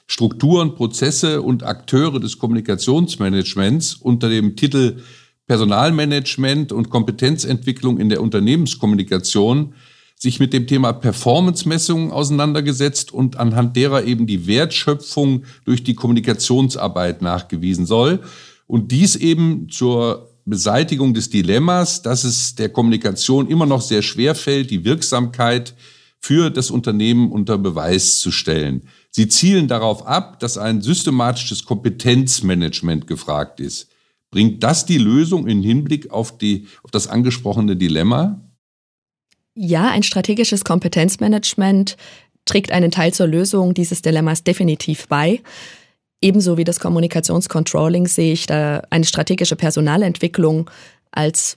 [0.08, 4.96] Strukturen, Prozesse und Akteure des Kommunikationsmanagements unter dem Titel
[5.46, 9.74] Personalmanagement und Kompetenzentwicklung in der Unternehmenskommunikation
[10.16, 17.22] sich mit dem Thema Performance-Messungen auseinandergesetzt und anhand derer eben die Wertschöpfung durch die Kommunikationsarbeit
[17.22, 18.20] nachgewiesen soll.
[18.66, 24.34] Und dies eben zur Beseitigung des Dilemmas, dass es der Kommunikation immer noch sehr schwer
[24.34, 25.74] fällt, die Wirksamkeit
[26.20, 28.82] für das Unternehmen unter Beweis zu stellen.
[29.10, 33.88] Sie zielen darauf ab, dass ein systematisches Kompetenzmanagement gefragt ist.
[34.30, 38.40] Bringt das die Lösung im Hinblick auf, die, auf das angesprochene Dilemma?
[39.54, 41.96] Ja, ein strategisches Kompetenzmanagement
[42.44, 45.40] trägt einen Teil zur Lösung dieses Dilemmas definitiv bei.
[46.22, 50.70] Ebenso wie das Kommunikationscontrolling sehe ich da eine strategische Personalentwicklung
[51.10, 51.56] als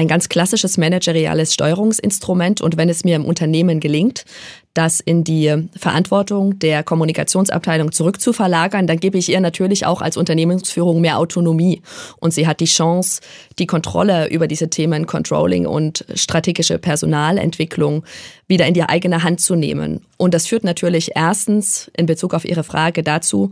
[0.00, 2.62] ein ganz klassisches manageriales Steuerungsinstrument.
[2.62, 4.24] Und wenn es mir im Unternehmen gelingt,
[4.72, 11.02] das in die Verantwortung der Kommunikationsabteilung zurückzuverlagern, dann gebe ich ihr natürlich auch als Unternehmensführung
[11.02, 11.82] mehr Autonomie.
[12.18, 13.20] Und sie hat die Chance,
[13.58, 18.02] die Kontrolle über diese Themen Controlling und strategische Personalentwicklung
[18.48, 20.06] wieder in die eigene Hand zu nehmen.
[20.16, 23.50] Und das führt natürlich erstens in Bezug auf Ihre Frage dazu,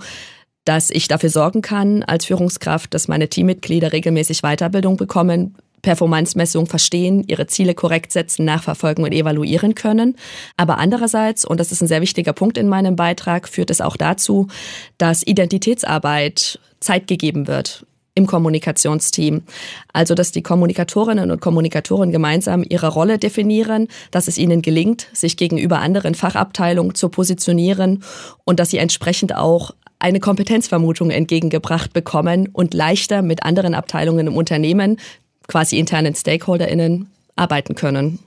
[0.64, 7.24] dass ich dafür sorgen kann als Führungskraft, dass meine Teammitglieder regelmäßig Weiterbildung bekommen, Performance-Messung verstehen,
[7.26, 10.16] ihre Ziele korrekt setzen, nachverfolgen und evaluieren können.
[10.56, 13.96] Aber andererseits, und das ist ein sehr wichtiger Punkt in meinem Beitrag, führt es auch
[13.96, 14.48] dazu,
[14.98, 17.86] dass Identitätsarbeit Zeit gegeben wird
[18.18, 19.42] im Kommunikationsteam.
[19.92, 25.36] Also, dass die Kommunikatorinnen und Kommunikatoren gemeinsam ihre Rolle definieren, dass es ihnen gelingt, sich
[25.36, 28.02] gegenüber anderen Fachabteilungen zu positionieren
[28.44, 34.36] und dass sie entsprechend auch eine Kompetenzvermutung entgegengebracht bekommen und leichter mit anderen Abteilungen im
[34.36, 34.98] Unternehmen
[35.48, 38.20] quasi internen StakeholderInnen arbeiten können.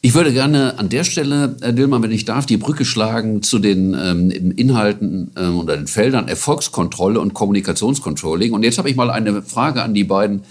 [0.00, 3.58] Ich würde gerne an der Stelle, Herr Dillmann, wenn ich darf, die Brücke schlagen zu
[3.58, 8.52] den ähm, Inhalten ähm, oder den Feldern Erfolgskontrolle und Kommunikationscontrolling.
[8.52, 10.42] Und jetzt habe ich mal eine Frage an die beiden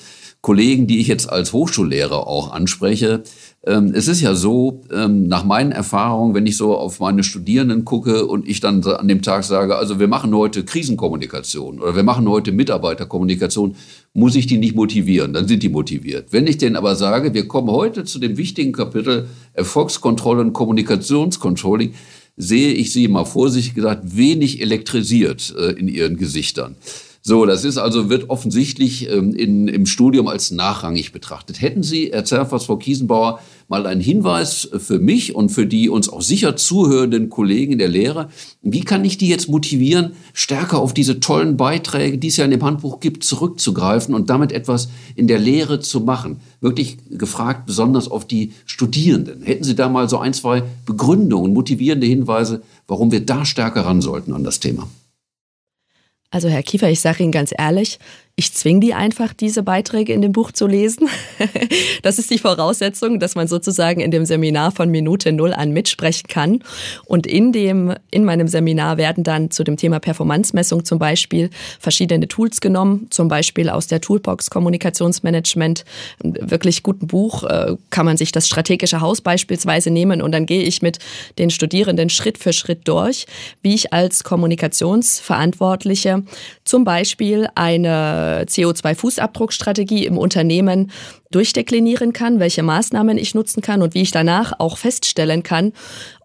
[0.42, 3.24] Kollegen, die ich jetzt als Hochschullehrer auch anspreche.
[3.64, 7.86] Ähm, es ist ja so, ähm, nach meinen Erfahrungen, wenn ich so auf meine Studierenden
[7.86, 12.04] gucke und ich dann an dem Tag sage, also wir machen heute Krisenkommunikation oder wir
[12.04, 13.76] machen heute Mitarbeiterkommunikation,
[14.14, 16.28] muss ich die nicht motivieren, dann sind die motiviert.
[16.32, 21.94] Wenn ich denen aber sage, wir kommen heute zu dem wichtigen Kapitel Erfolgskontrolle und Kommunikationscontrolling,
[22.36, 26.76] sehe ich sie mal vorsichtig gesagt wenig elektrisiert äh, in ihren Gesichtern.
[27.24, 31.62] So, das ist also, wird offensichtlich ähm, in, im Studium als nachrangig betrachtet.
[31.62, 36.10] Hätten Sie, Herr Zerfers, Frau Kiesenbauer, mal einen Hinweis für mich und für die uns
[36.10, 38.30] auch sicher zuhörenden Kollegen in der Lehre,
[38.64, 42.52] wie kann ich die jetzt motivieren, stärker auf diese tollen Beiträge, die es ja in
[42.52, 46.42] dem Handbuch gibt, zurückzugreifen und damit etwas in der Lehre zu machen?
[46.60, 49.44] Wirklich gefragt, besonders auf die Studierenden.
[49.44, 54.02] Hätten Sie da mal so ein, zwei Begründungen, motivierende Hinweise, warum wir da stärker ran
[54.02, 54.90] sollten an das Thema?
[56.32, 58.00] Also Herr Kiefer, ich sage Ihnen ganz ehrlich,
[58.36, 61.10] ich zwinge die einfach, diese Beiträge in dem Buch zu lesen.
[62.02, 66.28] das ist die Voraussetzung, dass man sozusagen in dem Seminar von Minute Null an mitsprechen
[66.28, 66.64] kann.
[67.06, 72.28] Und in dem, in meinem Seminar werden dann zu dem Thema Performance-Messung zum Beispiel verschiedene
[72.28, 75.86] Tools genommen, zum Beispiel aus der Toolbox Kommunikationsmanagement,
[76.24, 80.64] wirklich guten Buch, äh, kann man sich das strategische Haus beispielsweise nehmen und dann gehe
[80.64, 81.00] ich mit
[81.38, 83.26] den Studierenden Schritt für Schritt durch,
[83.62, 86.24] wie ich als Kommunikationsverantwortliche
[86.64, 90.92] zum Beispiel eine CO2-Fußabdruckstrategie im Unternehmen
[91.32, 95.72] durchdeklinieren kann, welche Maßnahmen ich nutzen kann und wie ich danach auch feststellen kann,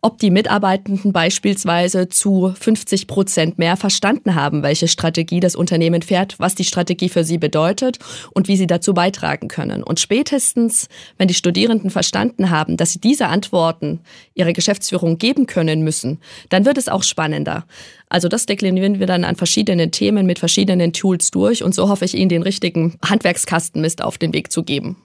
[0.03, 6.39] ob die Mitarbeitenden beispielsweise zu 50 Prozent mehr verstanden haben, welche Strategie das Unternehmen fährt,
[6.39, 7.99] was die Strategie für sie bedeutet
[8.33, 9.83] und wie sie dazu beitragen können.
[9.83, 10.89] Und spätestens,
[11.19, 14.01] wenn die Studierenden verstanden haben, dass sie diese Antworten
[14.35, 16.21] ihrer Geschäftsführung geben können müssen,
[16.51, 17.65] dann wird es auch spannender.
[18.09, 22.05] Also das deklinieren wir dann an verschiedenen Themen mit verschiedenen Tools durch und so hoffe
[22.05, 24.97] ich Ihnen den richtigen Handwerkskasten Mist auf den Weg zu geben.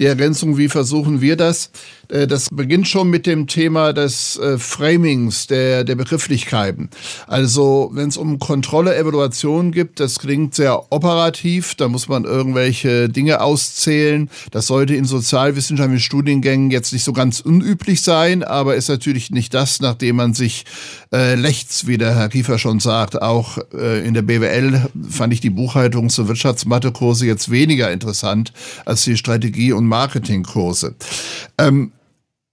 [0.00, 1.70] Die Ergänzung, wie versuchen wir das?
[2.08, 6.90] Äh, das beginnt schon mit dem Thema des äh, Framings, der, der Begrifflichkeiten.
[7.28, 13.08] Also wenn es um Kontrolle, Evaluation gibt, das klingt sehr operativ, da muss man irgendwelche
[13.08, 14.30] Dinge auszählen.
[14.50, 19.54] Das sollte in sozialwissenschaftlichen Studiengängen jetzt nicht so ganz unüblich sein, aber ist natürlich nicht
[19.54, 20.64] das, nachdem man sich
[21.12, 25.40] äh, lechts, wie der Herr Kiefer schon sagt, auch äh, in der BWL fand ich
[25.40, 28.52] die Buchhaltung zur Wirtschaftsmathekurse jetzt weniger interessant
[28.84, 30.94] als die Strategie- und Marketingkurse.
[31.58, 31.92] Ähm,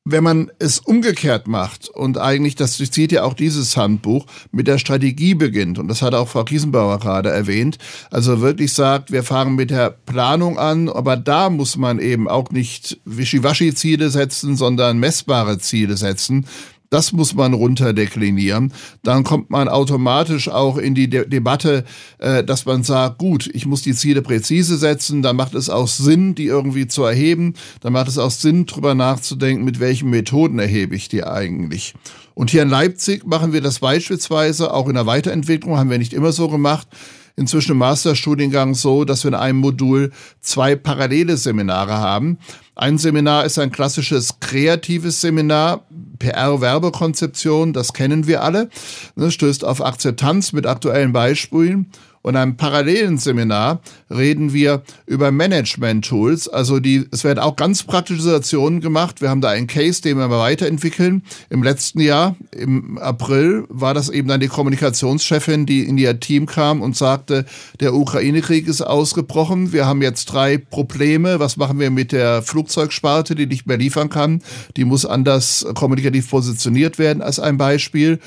[0.03, 4.79] wenn man es umgekehrt macht und eigentlich, das zieht ja auch dieses Handbuch, mit der
[4.79, 7.77] Strategie beginnt, und das hat auch Frau Kiesenbauer gerade erwähnt,
[8.09, 12.49] also wirklich sagt, wir fangen mit der Planung an, aber da muss man eben auch
[12.49, 16.47] nicht Wischiwaschi-Ziele setzen, sondern messbare Ziele setzen.
[16.91, 18.73] Das muss man runterdeklinieren.
[19.01, 21.85] Dann kommt man automatisch auch in die De Debatte,
[22.17, 25.87] äh, dass man sagt, gut, ich muss die Ziele präzise setzen, dann macht es auch
[25.87, 27.53] Sinn, die irgendwie zu erheben.
[27.79, 31.93] Dann macht es auch Sinn, drüber nachzudenken, mit welchen Methoden erhebe ich die eigentlich.
[32.33, 36.11] Und hier in Leipzig machen wir das beispielsweise, auch in der Weiterentwicklung haben wir nicht
[36.11, 36.89] immer so gemacht,
[37.37, 40.11] inzwischen im Masterstudiengang so, dass wir in einem Modul
[40.41, 42.37] zwei parallele Seminare haben.
[42.75, 45.85] Ein Seminar ist ein klassisches kreatives Seminar,
[46.21, 48.69] PR-Werbekonzeption, das kennen wir alle.
[49.15, 51.87] Das stößt auf Akzeptanz mit aktuellen Beispielen.
[52.21, 56.47] Und einem parallelen Seminar reden wir über Management-Tools.
[56.49, 59.21] Also die, es werden auch ganz praktische Situationen gemacht.
[59.21, 61.23] Wir haben da einen Case, den wir weiterentwickeln.
[61.49, 66.45] Im letzten Jahr, im April, war das eben dann die Kommunikationschefin, die in ihr Team
[66.45, 67.45] kam und sagte,
[67.79, 69.73] der Ukraine-Krieg ist ausgebrochen.
[69.73, 71.39] Wir haben jetzt drei Probleme.
[71.39, 74.43] Was machen wir mit der Flugzeugsparte, die nicht mehr liefern kann?
[74.77, 78.19] Die muss anders kommunikativ positioniert werden, als ein Beispiel.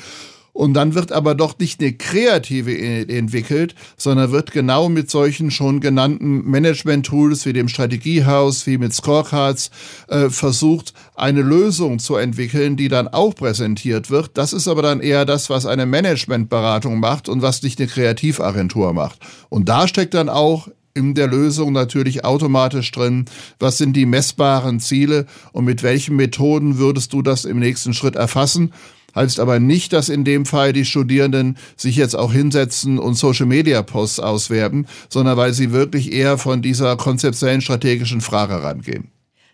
[0.55, 2.79] Und dann wird aber doch nicht eine kreative
[3.09, 9.69] entwickelt, sondern wird genau mit solchen schon genannten Management-Tools wie dem Strategiehaus, wie mit Scorecards
[10.07, 14.37] äh, versucht, eine Lösung zu entwickeln, die dann auch präsentiert wird.
[14.37, 18.93] Das ist aber dann eher das, was eine Managementberatung macht und was nicht eine Kreativagentur
[18.93, 19.19] macht.
[19.49, 23.25] Und da steckt dann auch in der Lösung natürlich automatisch drin,
[23.59, 28.15] was sind die messbaren Ziele und mit welchen Methoden würdest du das im nächsten Schritt
[28.15, 28.71] erfassen
[29.15, 34.19] heißt aber nicht, dass in dem Fall die Studierenden sich jetzt auch hinsetzen und Social-Media-Posts
[34.19, 39.09] auswerben, sondern weil sie wirklich eher von dieser konzeptuellen strategischen Frage rangehen.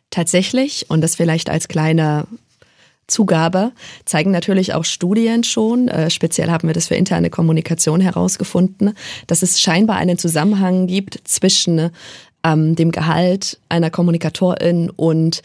[0.10, 2.28] Tatsächlich, und das vielleicht als kleine
[3.08, 3.72] Zugabe
[4.06, 8.94] zeigen natürlich auch Studien schon, äh, speziell haben wir das für interne Kommunikation herausgefunden,
[9.28, 11.92] dass es scheinbar einen Zusammenhang gibt zwischen
[12.44, 15.42] ähm, dem Gehalt einer Kommunikatorin und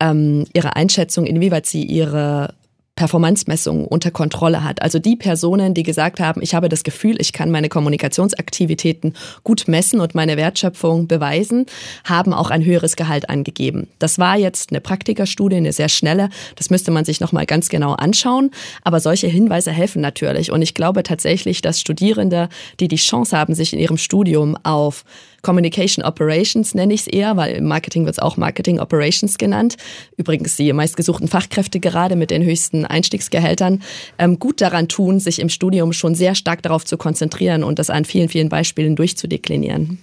[0.00, 2.54] ähm, ihrer Einschätzung, inwieweit sie ihre
[3.00, 4.82] Performance-Messungen unter Kontrolle hat.
[4.82, 9.68] Also die Personen, die gesagt haben, ich habe das Gefühl, ich kann meine Kommunikationsaktivitäten gut
[9.68, 11.64] messen und meine Wertschöpfung beweisen,
[12.04, 13.88] haben auch ein höheres Gehalt angegeben.
[14.00, 16.28] Das war jetzt eine Praktikerstudie, eine sehr schnelle.
[16.56, 18.50] Das müsste man sich nochmal ganz genau anschauen.
[18.82, 20.52] Aber solche Hinweise helfen natürlich.
[20.52, 25.06] Und ich glaube tatsächlich, dass Studierende, die die Chance haben, sich in ihrem Studium auf
[25.42, 29.76] Communication Operations nenne ich es eher, weil im Marketing wird es auch Marketing Operations genannt.
[30.16, 33.82] Übrigens die meistgesuchten Fachkräfte gerade mit den höchsten Einstiegsgehältern
[34.18, 37.90] ähm, gut daran tun, sich im Studium schon sehr stark darauf zu konzentrieren und das
[37.90, 39.98] an vielen, vielen Beispielen durchzudeklinieren.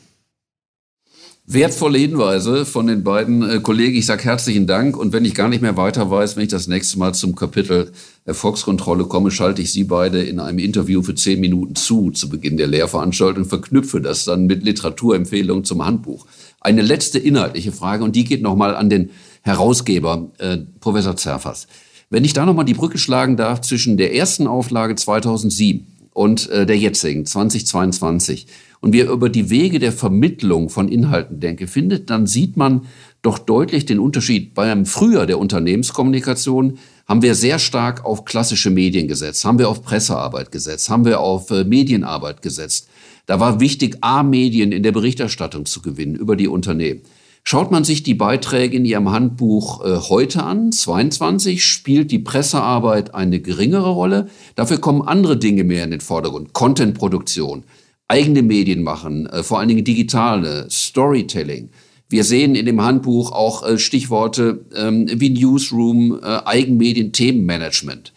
[1.50, 3.96] Wertvolle Hinweise von den beiden äh, Kollegen.
[3.96, 4.98] Ich sage herzlichen Dank.
[4.98, 7.94] Und wenn ich gar nicht mehr weiter weiß, wenn ich das nächste Mal zum Kapitel
[8.26, 12.58] Erfolgskontrolle komme, schalte ich Sie beide in einem Interview für zehn Minuten zu, zu Beginn
[12.58, 16.28] der Lehrveranstaltung, verknüpfe das dann mit Literaturempfehlungen zum Handbuch.
[16.60, 19.12] Eine letzte inhaltliche Frage, und die geht nochmal an den
[19.44, 21.68] Herausgeber, äh, Professor Zerfas.
[22.10, 26.66] Wenn ich da nochmal die Brücke schlagen darf zwischen der ersten Auflage 2007 und äh,
[26.66, 28.48] der jetzigen 2022,
[28.80, 32.86] und wir über die Wege der Vermittlung von Inhalten denke, findet, dann sieht man
[33.22, 34.54] doch deutlich den Unterschied.
[34.54, 36.78] Beim Frühjahr der Unternehmenskommunikation
[37.08, 41.20] haben wir sehr stark auf klassische Medien gesetzt, haben wir auf Pressearbeit gesetzt, haben wir
[41.20, 42.88] auf äh, Medienarbeit gesetzt.
[43.26, 47.02] Da war wichtig, A-Medien in der Berichterstattung zu gewinnen über die Unternehmen.
[47.50, 53.16] Schaut man sich die Beiträge in Ihrem Handbuch äh, heute an, 22, spielt die Pressearbeit
[53.16, 54.28] eine geringere Rolle.
[54.56, 56.52] Dafür kommen andere Dinge mehr in den Vordergrund.
[56.52, 57.64] Contentproduktion,
[58.10, 61.70] eigene Medien machen, äh, vor allen Dingen digitale, Storytelling.
[62.10, 68.12] Wir sehen in dem Handbuch auch äh, Stichworte ähm, wie Newsroom, äh, Eigenmedien, Themenmanagement.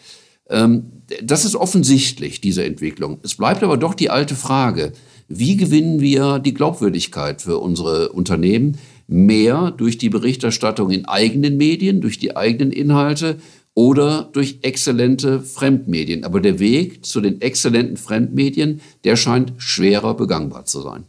[0.49, 3.19] Ähm, das ist offensichtlich, diese Entwicklung.
[3.23, 4.91] Es bleibt aber doch die alte Frage,
[5.29, 8.77] wie gewinnen wir die Glaubwürdigkeit für unsere Unternehmen?
[9.11, 13.39] Mehr durch die Berichterstattung in eigenen Medien, durch die eigenen Inhalte
[13.73, 16.23] oder durch exzellente Fremdmedien.
[16.23, 21.03] Aber der Weg zu den exzellenten Fremdmedien, der scheint schwerer begangbar zu sein.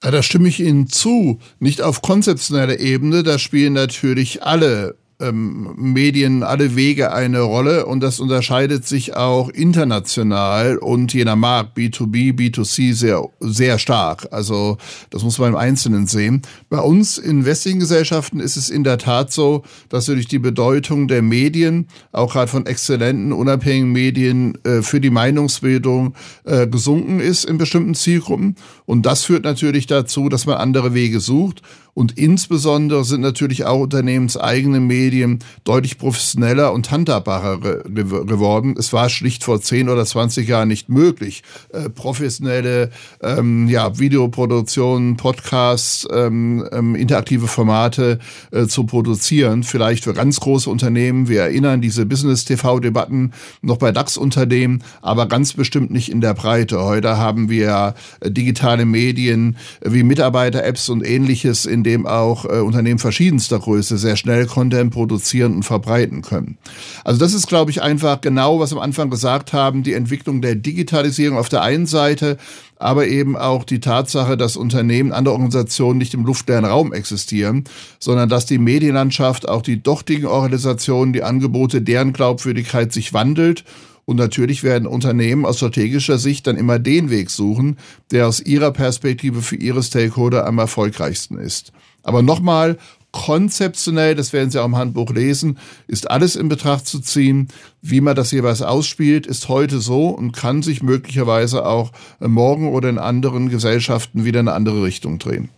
[0.00, 1.40] Da stimme ich Ihnen zu.
[1.58, 8.00] Nicht auf konzeptioneller Ebene, da spielen natürlich alle ähm, Medien alle Wege eine Rolle und
[8.00, 14.28] das unterscheidet sich auch international und je Markt B2B, B2C sehr, sehr stark.
[14.30, 14.76] Also
[15.10, 16.42] das muss man im Einzelnen sehen.
[16.68, 21.08] Bei uns in westlichen Gesellschaften ist es in der Tat so, dass durch die Bedeutung
[21.08, 26.14] der Medien, auch gerade von exzellenten, unabhängigen Medien äh, für die Meinungsbildung
[26.44, 28.56] äh, gesunken ist in bestimmten Zielgruppen.
[28.84, 31.62] Und das führt natürlich dazu, dass man andere Wege sucht.
[31.94, 38.76] Und insbesondere sind natürlich auch unternehmenseigene Medien deutlich professioneller und handhabbarer geworden.
[38.78, 42.90] Es war schlicht vor 10 oder 20 Jahren nicht möglich, äh, professionelle
[43.22, 48.20] ähm, ja, Videoproduktionen, Podcasts, ähm, ähm, interaktive Formate
[48.52, 49.62] äh, zu produzieren.
[49.62, 51.28] Vielleicht für ganz große Unternehmen.
[51.28, 56.82] Wir erinnern diese Business-TV-Debatten noch bei DAX-Unternehmen, aber ganz bestimmt nicht in der Breite.
[56.82, 62.98] Heute haben wir äh, digitale Medien wie Mitarbeiter-Apps und ähnliches in dem auch äh, Unternehmen
[62.98, 66.58] verschiedenster Größe sehr schnell Content produzieren und verbreiten können.
[67.04, 70.42] Also das ist, glaube ich, einfach genau, was wir am Anfang gesagt haben, die Entwicklung
[70.42, 72.38] der Digitalisierung auf der einen Seite,
[72.78, 77.64] aber eben auch die Tatsache, dass Unternehmen, andere Organisationen nicht im luftleeren Raum existieren,
[77.98, 83.64] sondern dass die Medienlandschaft, auch die dortigen Organisationen, die Angebote, deren Glaubwürdigkeit sich wandelt
[84.04, 87.78] und natürlich werden Unternehmen aus strategischer Sicht dann immer den Weg suchen,
[88.10, 91.72] der aus ihrer Perspektive für ihre Stakeholder am erfolgreichsten ist.
[92.02, 92.78] Aber nochmal,
[93.12, 97.48] konzeptionell, das werden Sie auch im Handbuch lesen, ist alles in Betracht zu ziehen.
[97.80, 102.88] Wie man das jeweils ausspielt, ist heute so und kann sich möglicherweise auch morgen oder
[102.88, 105.50] in anderen Gesellschaften wieder in eine andere Richtung drehen.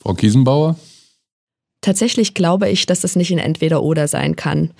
[0.00, 0.76] Frau Kiesenbauer?
[1.80, 4.72] Tatsächlich glaube ich, dass das nicht ein Entweder-Oder sein kann.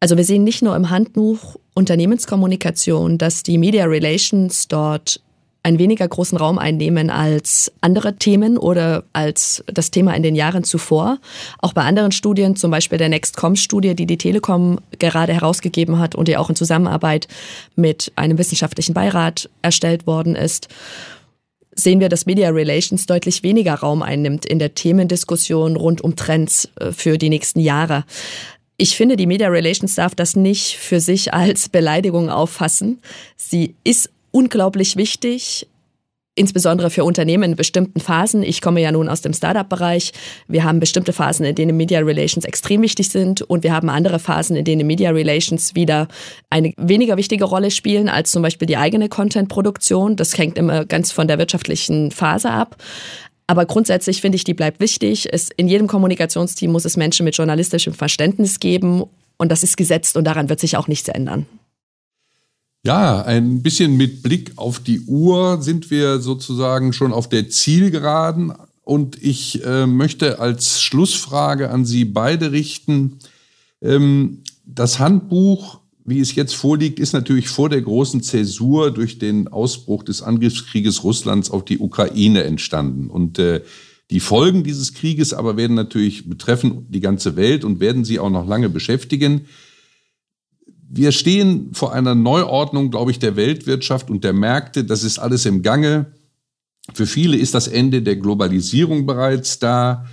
[0.00, 5.20] Also wir sehen nicht nur im Handbuch Unternehmenskommunikation, dass die Media Relations dort
[5.64, 10.62] einen weniger großen Raum einnehmen als andere Themen oder als das Thema in den Jahren
[10.62, 11.18] zuvor.
[11.58, 16.28] Auch bei anderen Studien, zum Beispiel der Nextcom-Studie, die die Telekom gerade herausgegeben hat und
[16.28, 17.28] die auch in Zusammenarbeit
[17.76, 20.68] mit einem wissenschaftlichen Beirat erstellt worden ist,
[21.74, 26.68] sehen wir, dass Media Relations deutlich weniger Raum einnimmt in der Themendiskussion rund um Trends
[26.76, 28.04] äh, für die nächsten Jahre.
[28.76, 33.00] Ich finde, die Media Relations darf das nicht für sich als Beleidigung auffassen.
[33.36, 35.68] Sie ist unglaublich wichtig,
[36.34, 38.42] insbesondere für Unternehmen in bestimmten Phasen.
[38.42, 40.12] Ich komme ja nun aus dem Startup-Bereich.
[40.48, 44.18] Wir haben bestimmte Phasen, in denen Media Relations extrem wichtig sind und wir haben andere
[44.18, 46.08] Phasen, in denen Media Relations wieder
[46.50, 50.16] eine weniger wichtige Rolle spielen als zum Beispiel die eigene Content-Produktion.
[50.16, 52.76] Das hängt immer ganz von der wirtschaftlichen Phase ab.
[53.46, 55.28] Aber grundsätzlich finde ich, die bleibt wichtig.
[55.30, 59.04] Es, in jedem Kommunikationsteam muss es Menschen mit journalistischem Verständnis geben.
[59.36, 61.46] Und das ist gesetzt und daran wird sich auch nichts ändern.
[62.86, 68.52] Ja, ein bisschen mit Blick auf die Uhr sind wir sozusagen schon auf der Zielgeraden.
[68.82, 73.18] Und ich äh, möchte als Schlussfrage an Sie beide richten.
[73.80, 79.48] Ähm, das Handbuch wie es jetzt vorliegt, ist natürlich vor der großen Zäsur durch den
[79.48, 83.08] Ausbruch des Angriffskrieges Russlands auf die Ukraine entstanden.
[83.08, 83.62] Und äh,
[84.10, 88.28] die Folgen dieses Krieges aber werden natürlich betreffen die ganze Welt und werden sie auch
[88.28, 89.46] noch lange beschäftigen.
[90.86, 94.84] Wir stehen vor einer Neuordnung, glaube ich, der Weltwirtschaft und der Märkte.
[94.84, 96.12] Das ist alles im Gange.
[96.92, 100.04] Für viele ist das Ende der Globalisierung bereits da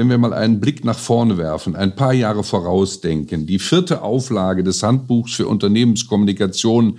[0.00, 4.64] wenn wir mal einen Blick nach vorne werfen, ein paar Jahre vorausdenken, die vierte Auflage
[4.64, 6.98] des Handbuchs für Unternehmenskommunikation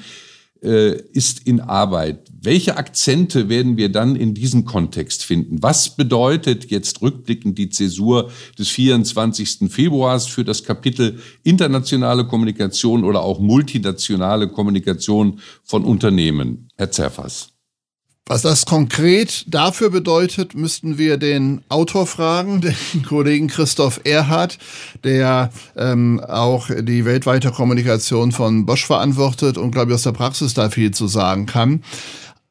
[0.61, 2.29] äh, ist in Arbeit.
[2.39, 5.63] Welche Akzente werden wir dann in diesem Kontext finden?
[5.63, 8.29] Was bedeutet jetzt rückblickend die Zäsur
[8.59, 9.71] des 24.
[9.71, 16.67] Februars für das Kapitel internationale Kommunikation oder auch multinationale Kommunikation von Unternehmen?
[16.77, 17.50] Herr Zerfas.
[18.27, 22.61] Was das konkret dafür bedeutet, müssten wir den Autor fragen,
[22.93, 24.57] den Kollegen Christoph Erhardt,
[25.03, 30.53] der ähm, auch die weltweite Kommunikation von Bosch verantwortet und, glaube ich, aus der Praxis
[30.53, 31.83] da viel zu sagen kann.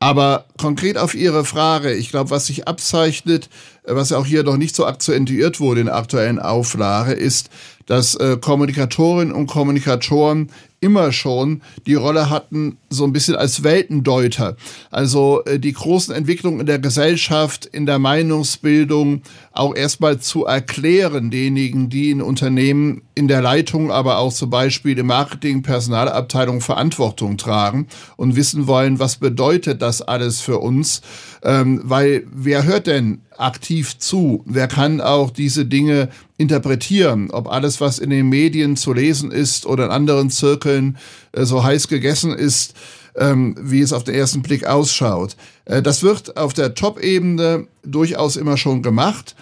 [0.00, 3.50] Aber konkret auf Ihre Frage, ich glaube, was sich abzeichnet,
[3.94, 7.50] was auch hier noch nicht so akzentuiert wurde in der aktuellen Auflage, ist,
[7.86, 14.56] dass äh, Kommunikatorinnen und Kommunikatoren immer schon die Rolle hatten, so ein bisschen als Weltendeuter.
[14.90, 19.22] Also äh, die großen Entwicklungen in der Gesellschaft, in der Meinungsbildung
[19.52, 24.98] auch erstmal zu erklären, denjenigen, die in Unternehmen in der Leitung, aber auch zum Beispiel
[24.98, 31.02] im Marketing, Personalabteilung Verantwortung tragen und wissen wollen, was bedeutet das alles für uns.
[31.42, 34.42] Ähm, weil wer hört denn aktiv zu?
[34.46, 37.30] Wer kann auch diese Dinge interpretieren?
[37.30, 40.98] Ob alles, was in den Medien zu lesen ist oder in anderen Zirkeln
[41.32, 42.74] äh, so heiß gegessen ist,
[43.16, 45.36] ähm, wie es auf den ersten Blick ausschaut.
[45.64, 49.34] Äh, das wird auf der Top-Ebene durchaus immer schon gemacht.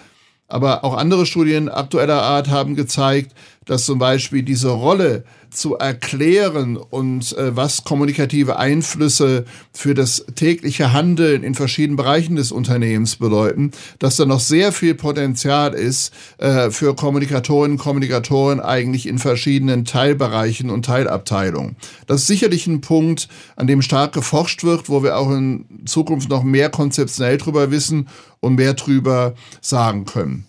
[0.47, 3.33] Aber auch andere Studien aktueller Art haben gezeigt,
[3.65, 10.93] dass zum Beispiel diese Rolle zu erklären und äh, was kommunikative Einflüsse für das tägliche
[10.93, 16.69] Handeln in verschiedenen Bereichen des Unternehmens bedeuten, dass da noch sehr viel Potenzial ist äh,
[16.71, 21.75] für Kommunikatorinnen und Kommunikatoren eigentlich in verschiedenen Teilbereichen und Teilabteilungen.
[22.07, 26.29] Das ist sicherlich ein Punkt, an dem stark geforscht wird, wo wir auch in Zukunft
[26.29, 28.07] noch mehr konzeptionell drüber wissen
[28.39, 30.45] und mehr drüber sagen können.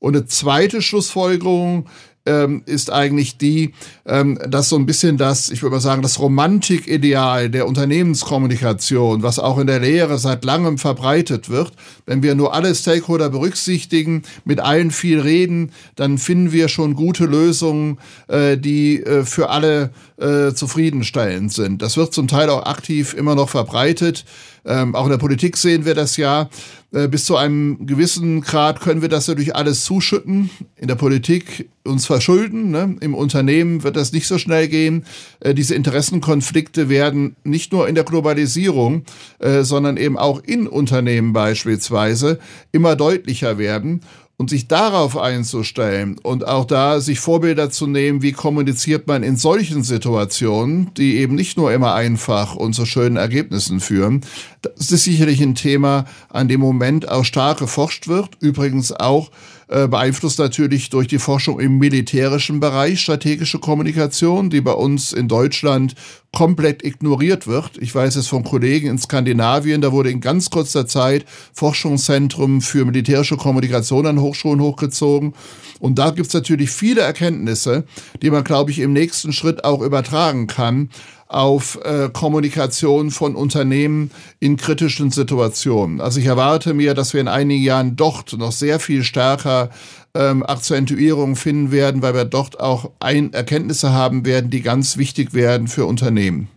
[0.00, 1.86] Und eine zweite Schlussfolgerung
[2.26, 3.72] ähm, ist eigentlich die,
[4.06, 9.38] ähm, dass so ein bisschen das, ich würde mal sagen, das Romantikideal der Unternehmenskommunikation, was
[9.38, 11.72] auch in der Lehre seit langem verbreitet wird,
[12.06, 17.24] wenn wir nur alle Stakeholder berücksichtigen, mit allen viel reden, dann finden wir schon gute
[17.24, 17.98] Lösungen,
[18.28, 21.80] äh, die äh, für alle äh, zufriedenstellend sind.
[21.80, 24.24] Das wird zum Teil auch aktiv immer noch verbreitet.
[24.64, 26.48] Ähm, auch in der Politik sehen wir das ja.
[26.92, 30.50] Äh, bis zu einem gewissen Grad können wir das natürlich alles zuschütten.
[30.76, 32.70] In der Politik uns verschulden.
[32.70, 32.96] Ne?
[33.00, 35.04] Im Unternehmen wird das nicht so schnell gehen.
[35.40, 39.04] Äh, diese Interessenkonflikte werden nicht nur in der Globalisierung,
[39.38, 42.38] äh, sondern eben auch in Unternehmen beispielsweise
[42.72, 44.00] immer deutlicher werden
[44.40, 49.36] und sich darauf einzustellen und auch da sich Vorbilder zu nehmen, wie kommuniziert man in
[49.36, 54.22] solchen Situationen, die eben nicht nur immer einfach und zu schönen Ergebnissen führen.
[54.62, 58.30] Das ist sicherlich ein Thema, an dem Moment auch stark geforscht wird.
[58.40, 59.30] Übrigens auch
[59.70, 65.28] äh, beeinflusst natürlich durch die Forschung im militärischen Bereich strategische Kommunikation, die bei uns in
[65.28, 65.94] Deutschland
[66.32, 67.78] komplett ignoriert wird.
[67.78, 72.84] Ich weiß es von Kollegen in Skandinavien, da wurde in ganz kurzer Zeit Forschungszentrum für
[72.84, 75.34] militärische Kommunikation an Hochschulen hochgezogen.
[75.78, 77.84] Und da gibt es natürlich viele Erkenntnisse,
[78.22, 80.90] die man, glaube ich, im nächsten Schritt auch übertragen kann
[81.30, 84.10] auf äh, Kommunikation von Unternehmen
[84.40, 86.00] in kritischen Situationen.
[86.00, 89.70] Also ich erwarte mir, dass wir in einigen Jahren dort noch sehr viel stärker
[90.14, 95.32] ähm, Akzentuierung finden werden, weil wir dort auch ein Erkenntnisse haben werden, die ganz wichtig
[95.32, 96.48] werden für Unternehmen.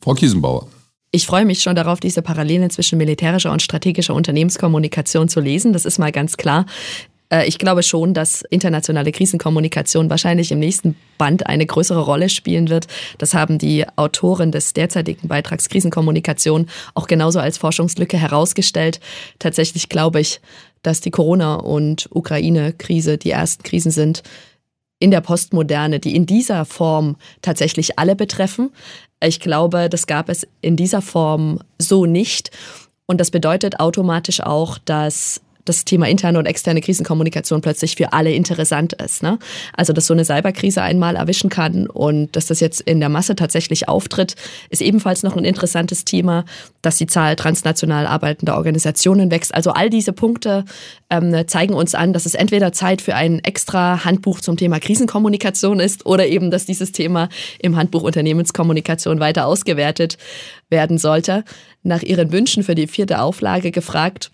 [0.00, 0.68] Frau Kiesenbauer.
[1.10, 5.72] Ich freue mich schon darauf, diese Parallelen zwischen militärischer und strategischer Unternehmenskommunikation zu lesen.
[5.72, 6.66] Das ist mal ganz klar.
[7.30, 12.68] Äh, ich glaube schon, dass internationale Krisenkommunikation wahrscheinlich im nächsten Band eine größere Rolle spielen
[12.68, 12.86] wird.
[13.18, 19.00] Das haben die Autoren des derzeitigen Beitrags Krisenkommunikation auch genauso als Forschungslücke herausgestellt.
[19.38, 20.40] Tatsächlich glaube ich,
[20.82, 24.22] dass die Corona- und Ukraine-Krise die ersten Krisen sind
[24.98, 28.70] in der Postmoderne, die in dieser Form tatsächlich alle betreffen.
[29.22, 32.50] Ich glaube, das gab es in dieser Form so nicht.
[33.06, 38.32] Und das bedeutet automatisch auch, dass das Thema interne und externe Krisenkommunikation plötzlich für alle
[38.32, 39.22] interessant ist.
[39.22, 39.38] Ne?
[39.76, 43.36] Also, dass so eine Cyberkrise einmal erwischen kann und dass das jetzt in der Masse
[43.36, 44.34] tatsächlich auftritt,
[44.70, 46.44] ist ebenfalls noch ein interessantes Thema,
[46.82, 49.54] dass die Zahl transnational arbeitender Organisationen wächst.
[49.54, 50.64] Also all diese Punkte
[51.10, 55.80] ähm, zeigen uns an, dass es entweder Zeit für ein extra Handbuch zum Thema Krisenkommunikation
[55.80, 60.16] ist oder eben, dass dieses Thema im Handbuch Unternehmenskommunikation weiter ausgewertet
[60.70, 61.44] werden sollte.
[61.82, 64.30] Nach Ihren Wünschen für die vierte Auflage gefragt,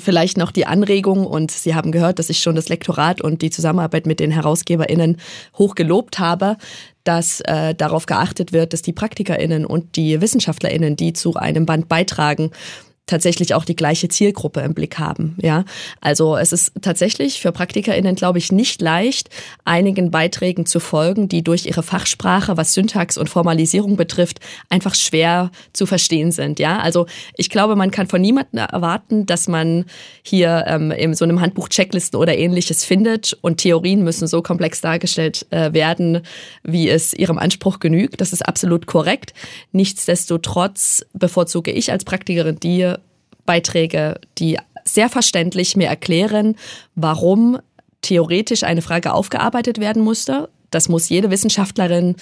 [0.00, 3.48] Vielleicht noch die Anregung und Sie haben gehört, dass ich schon das Lektorat und die
[3.48, 5.16] Zusammenarbeit mit den HerausgeberInnen
[5.56, 6.58] hoch gelobt habe,
[7.04, 11.88] dass äh, darauf geachtet wird, dass die PraktikerInnen und die WissenschaftlerInnen, die zu einem Band
[11.88, 12.50] beitragen,
[13.08, 15.36] tatsächlich auch die gleiche Zielgruppe im Blick haben.
[15.42, 15.64] Ja,
[16.00, 19.30] also es ist tatsächlich für PraktikerInnen, glaube ich, nicht leicht,
[19.64, 24.38] einigen Beiträgen zu folgen, die durch ihre Fachsprache, was Syntax und Formalisierung betrifft,
[24.68, 26.60] einfach schwer zu verstehen sind.
[26.60, 27.06] Ja, also
[27.36, 29.86] ich glaube, man kann von niemandem erwarten, dass man
[30.22, 34.80] hier ähm, in so einem Handbuch Checklisten oder ähnliches findet und Theorien müssen so komplex
[34.80, 36.20] dargestellt äh, werden,
[36.62, 38.20] wie es ihrem Anspruch genügt.
[38.20, 39.32] Das ist absolut korrekt.
[39.72, 42.92] Nichtsdestotrotz bevorzuge ich als Praktikerin die
[43.48, 46.54] Beiträge, die sehr verständlich mir erklären,
[46.94, 47.58] warum
[48.02, 50.50] theoretisch eine Frage aufgearbeitet werden musste.
[50.70, 52.16] Das muss jede Wissenschaftlerin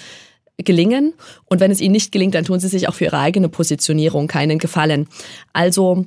[0.57, 1.13] gelingen.
[1.45, 4.27] Und wenn es ihnen nicht gelingt, dann tun sie sich auch für ihre eigene Positionierung
[4.27, 5.09] keinen Gefallen.
[5.51, 6.05] Also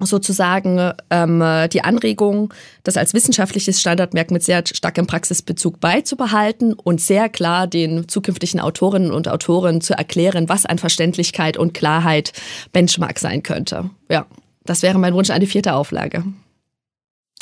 [0.00, 1.42] sozusagen ähm,
[1.72, 2.52] die Anregung,
[2.84, 9.10] das als wissenschaftliches Standardmerk mit sehr starkem Praxisbezug beizubehalten und sehr klar den zukünftigen Autorinnen
[9.10, 12.32] und Autoren zu erklären, was an Verständlichkeit und Klarheit
[12.72, 13.90] Benchmark sein könnte.
[14.10, 14.26] Ja,
[14.64, 16.24] das wäre mein Wunsch an die vierte Auflage.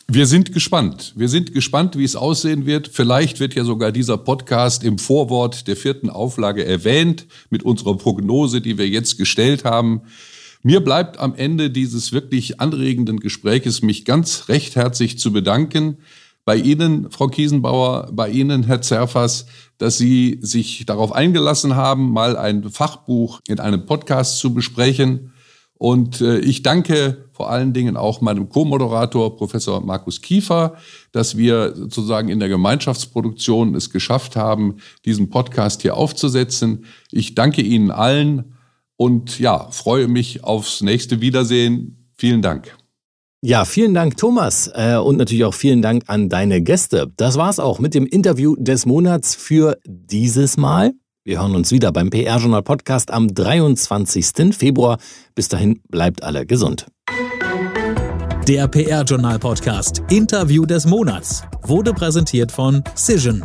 [0.08, 1.14] Wir sind gespannt.
[1.16, 2.86] Wir sind gespannt, wie es aussehen wird.
[2.86, 8.60] Vielleicht wird ja sogar dieser Podcast im Vorwort der vierten Auflage erwähnt mit unserer Prognose,
[8.60, 10.02] die wir jetzt gestellt haben.
[10.66, 15.98] Mir bleibt am Ende dieses wirklich anregenden Gespräches mich ganz recht herzlich zu bedanken
[16.44, 19.46] bei Ihnen, Frau Kiesenbauer, bei Ihnen, Herr Zerfas,
[19.78, 25.32] dass Sie sich darauf eingelassen haben, mal ein Fachbuch in einem Podcast zu besprechen.
[25.74, 30.74] Und äh, ich danke vor allen Dingen auch meinem Co-Moderator, Professor Markus Kiefer,
[31.12, 36.86] dass wir sozusagen in der Gemeinschaftsproduktion es geschafft haben, diesen Podcast hier aufzusetzen.
[37.12, 38.55] Ich danke Ihnen allen
[38.96, 42.10] und ja, freue mich aufs nächste Wiedersehen.
[42.16, 42.76] Vielen Dank.
[43.42, 44.70] Ja, vielen Dank, Thomas.
[44.74, 47.12] Äh, und natürlich auch vielen Dank an deine Gäste.
[47.16, 50.94] Das war's auch mit dem Interview des Monats für dieses Mal.
[51.24, 54.54] Wir hören uns wieder beim PR-Journal Podcast am 23.
[54.56, 54.98] Februar.
[55.34, 56.86] Bis dahin bleibt alle gesund.
[58.48, 63.44] Der PR-Journal Podcast Interview des Monats wurde präsentiert von Cision,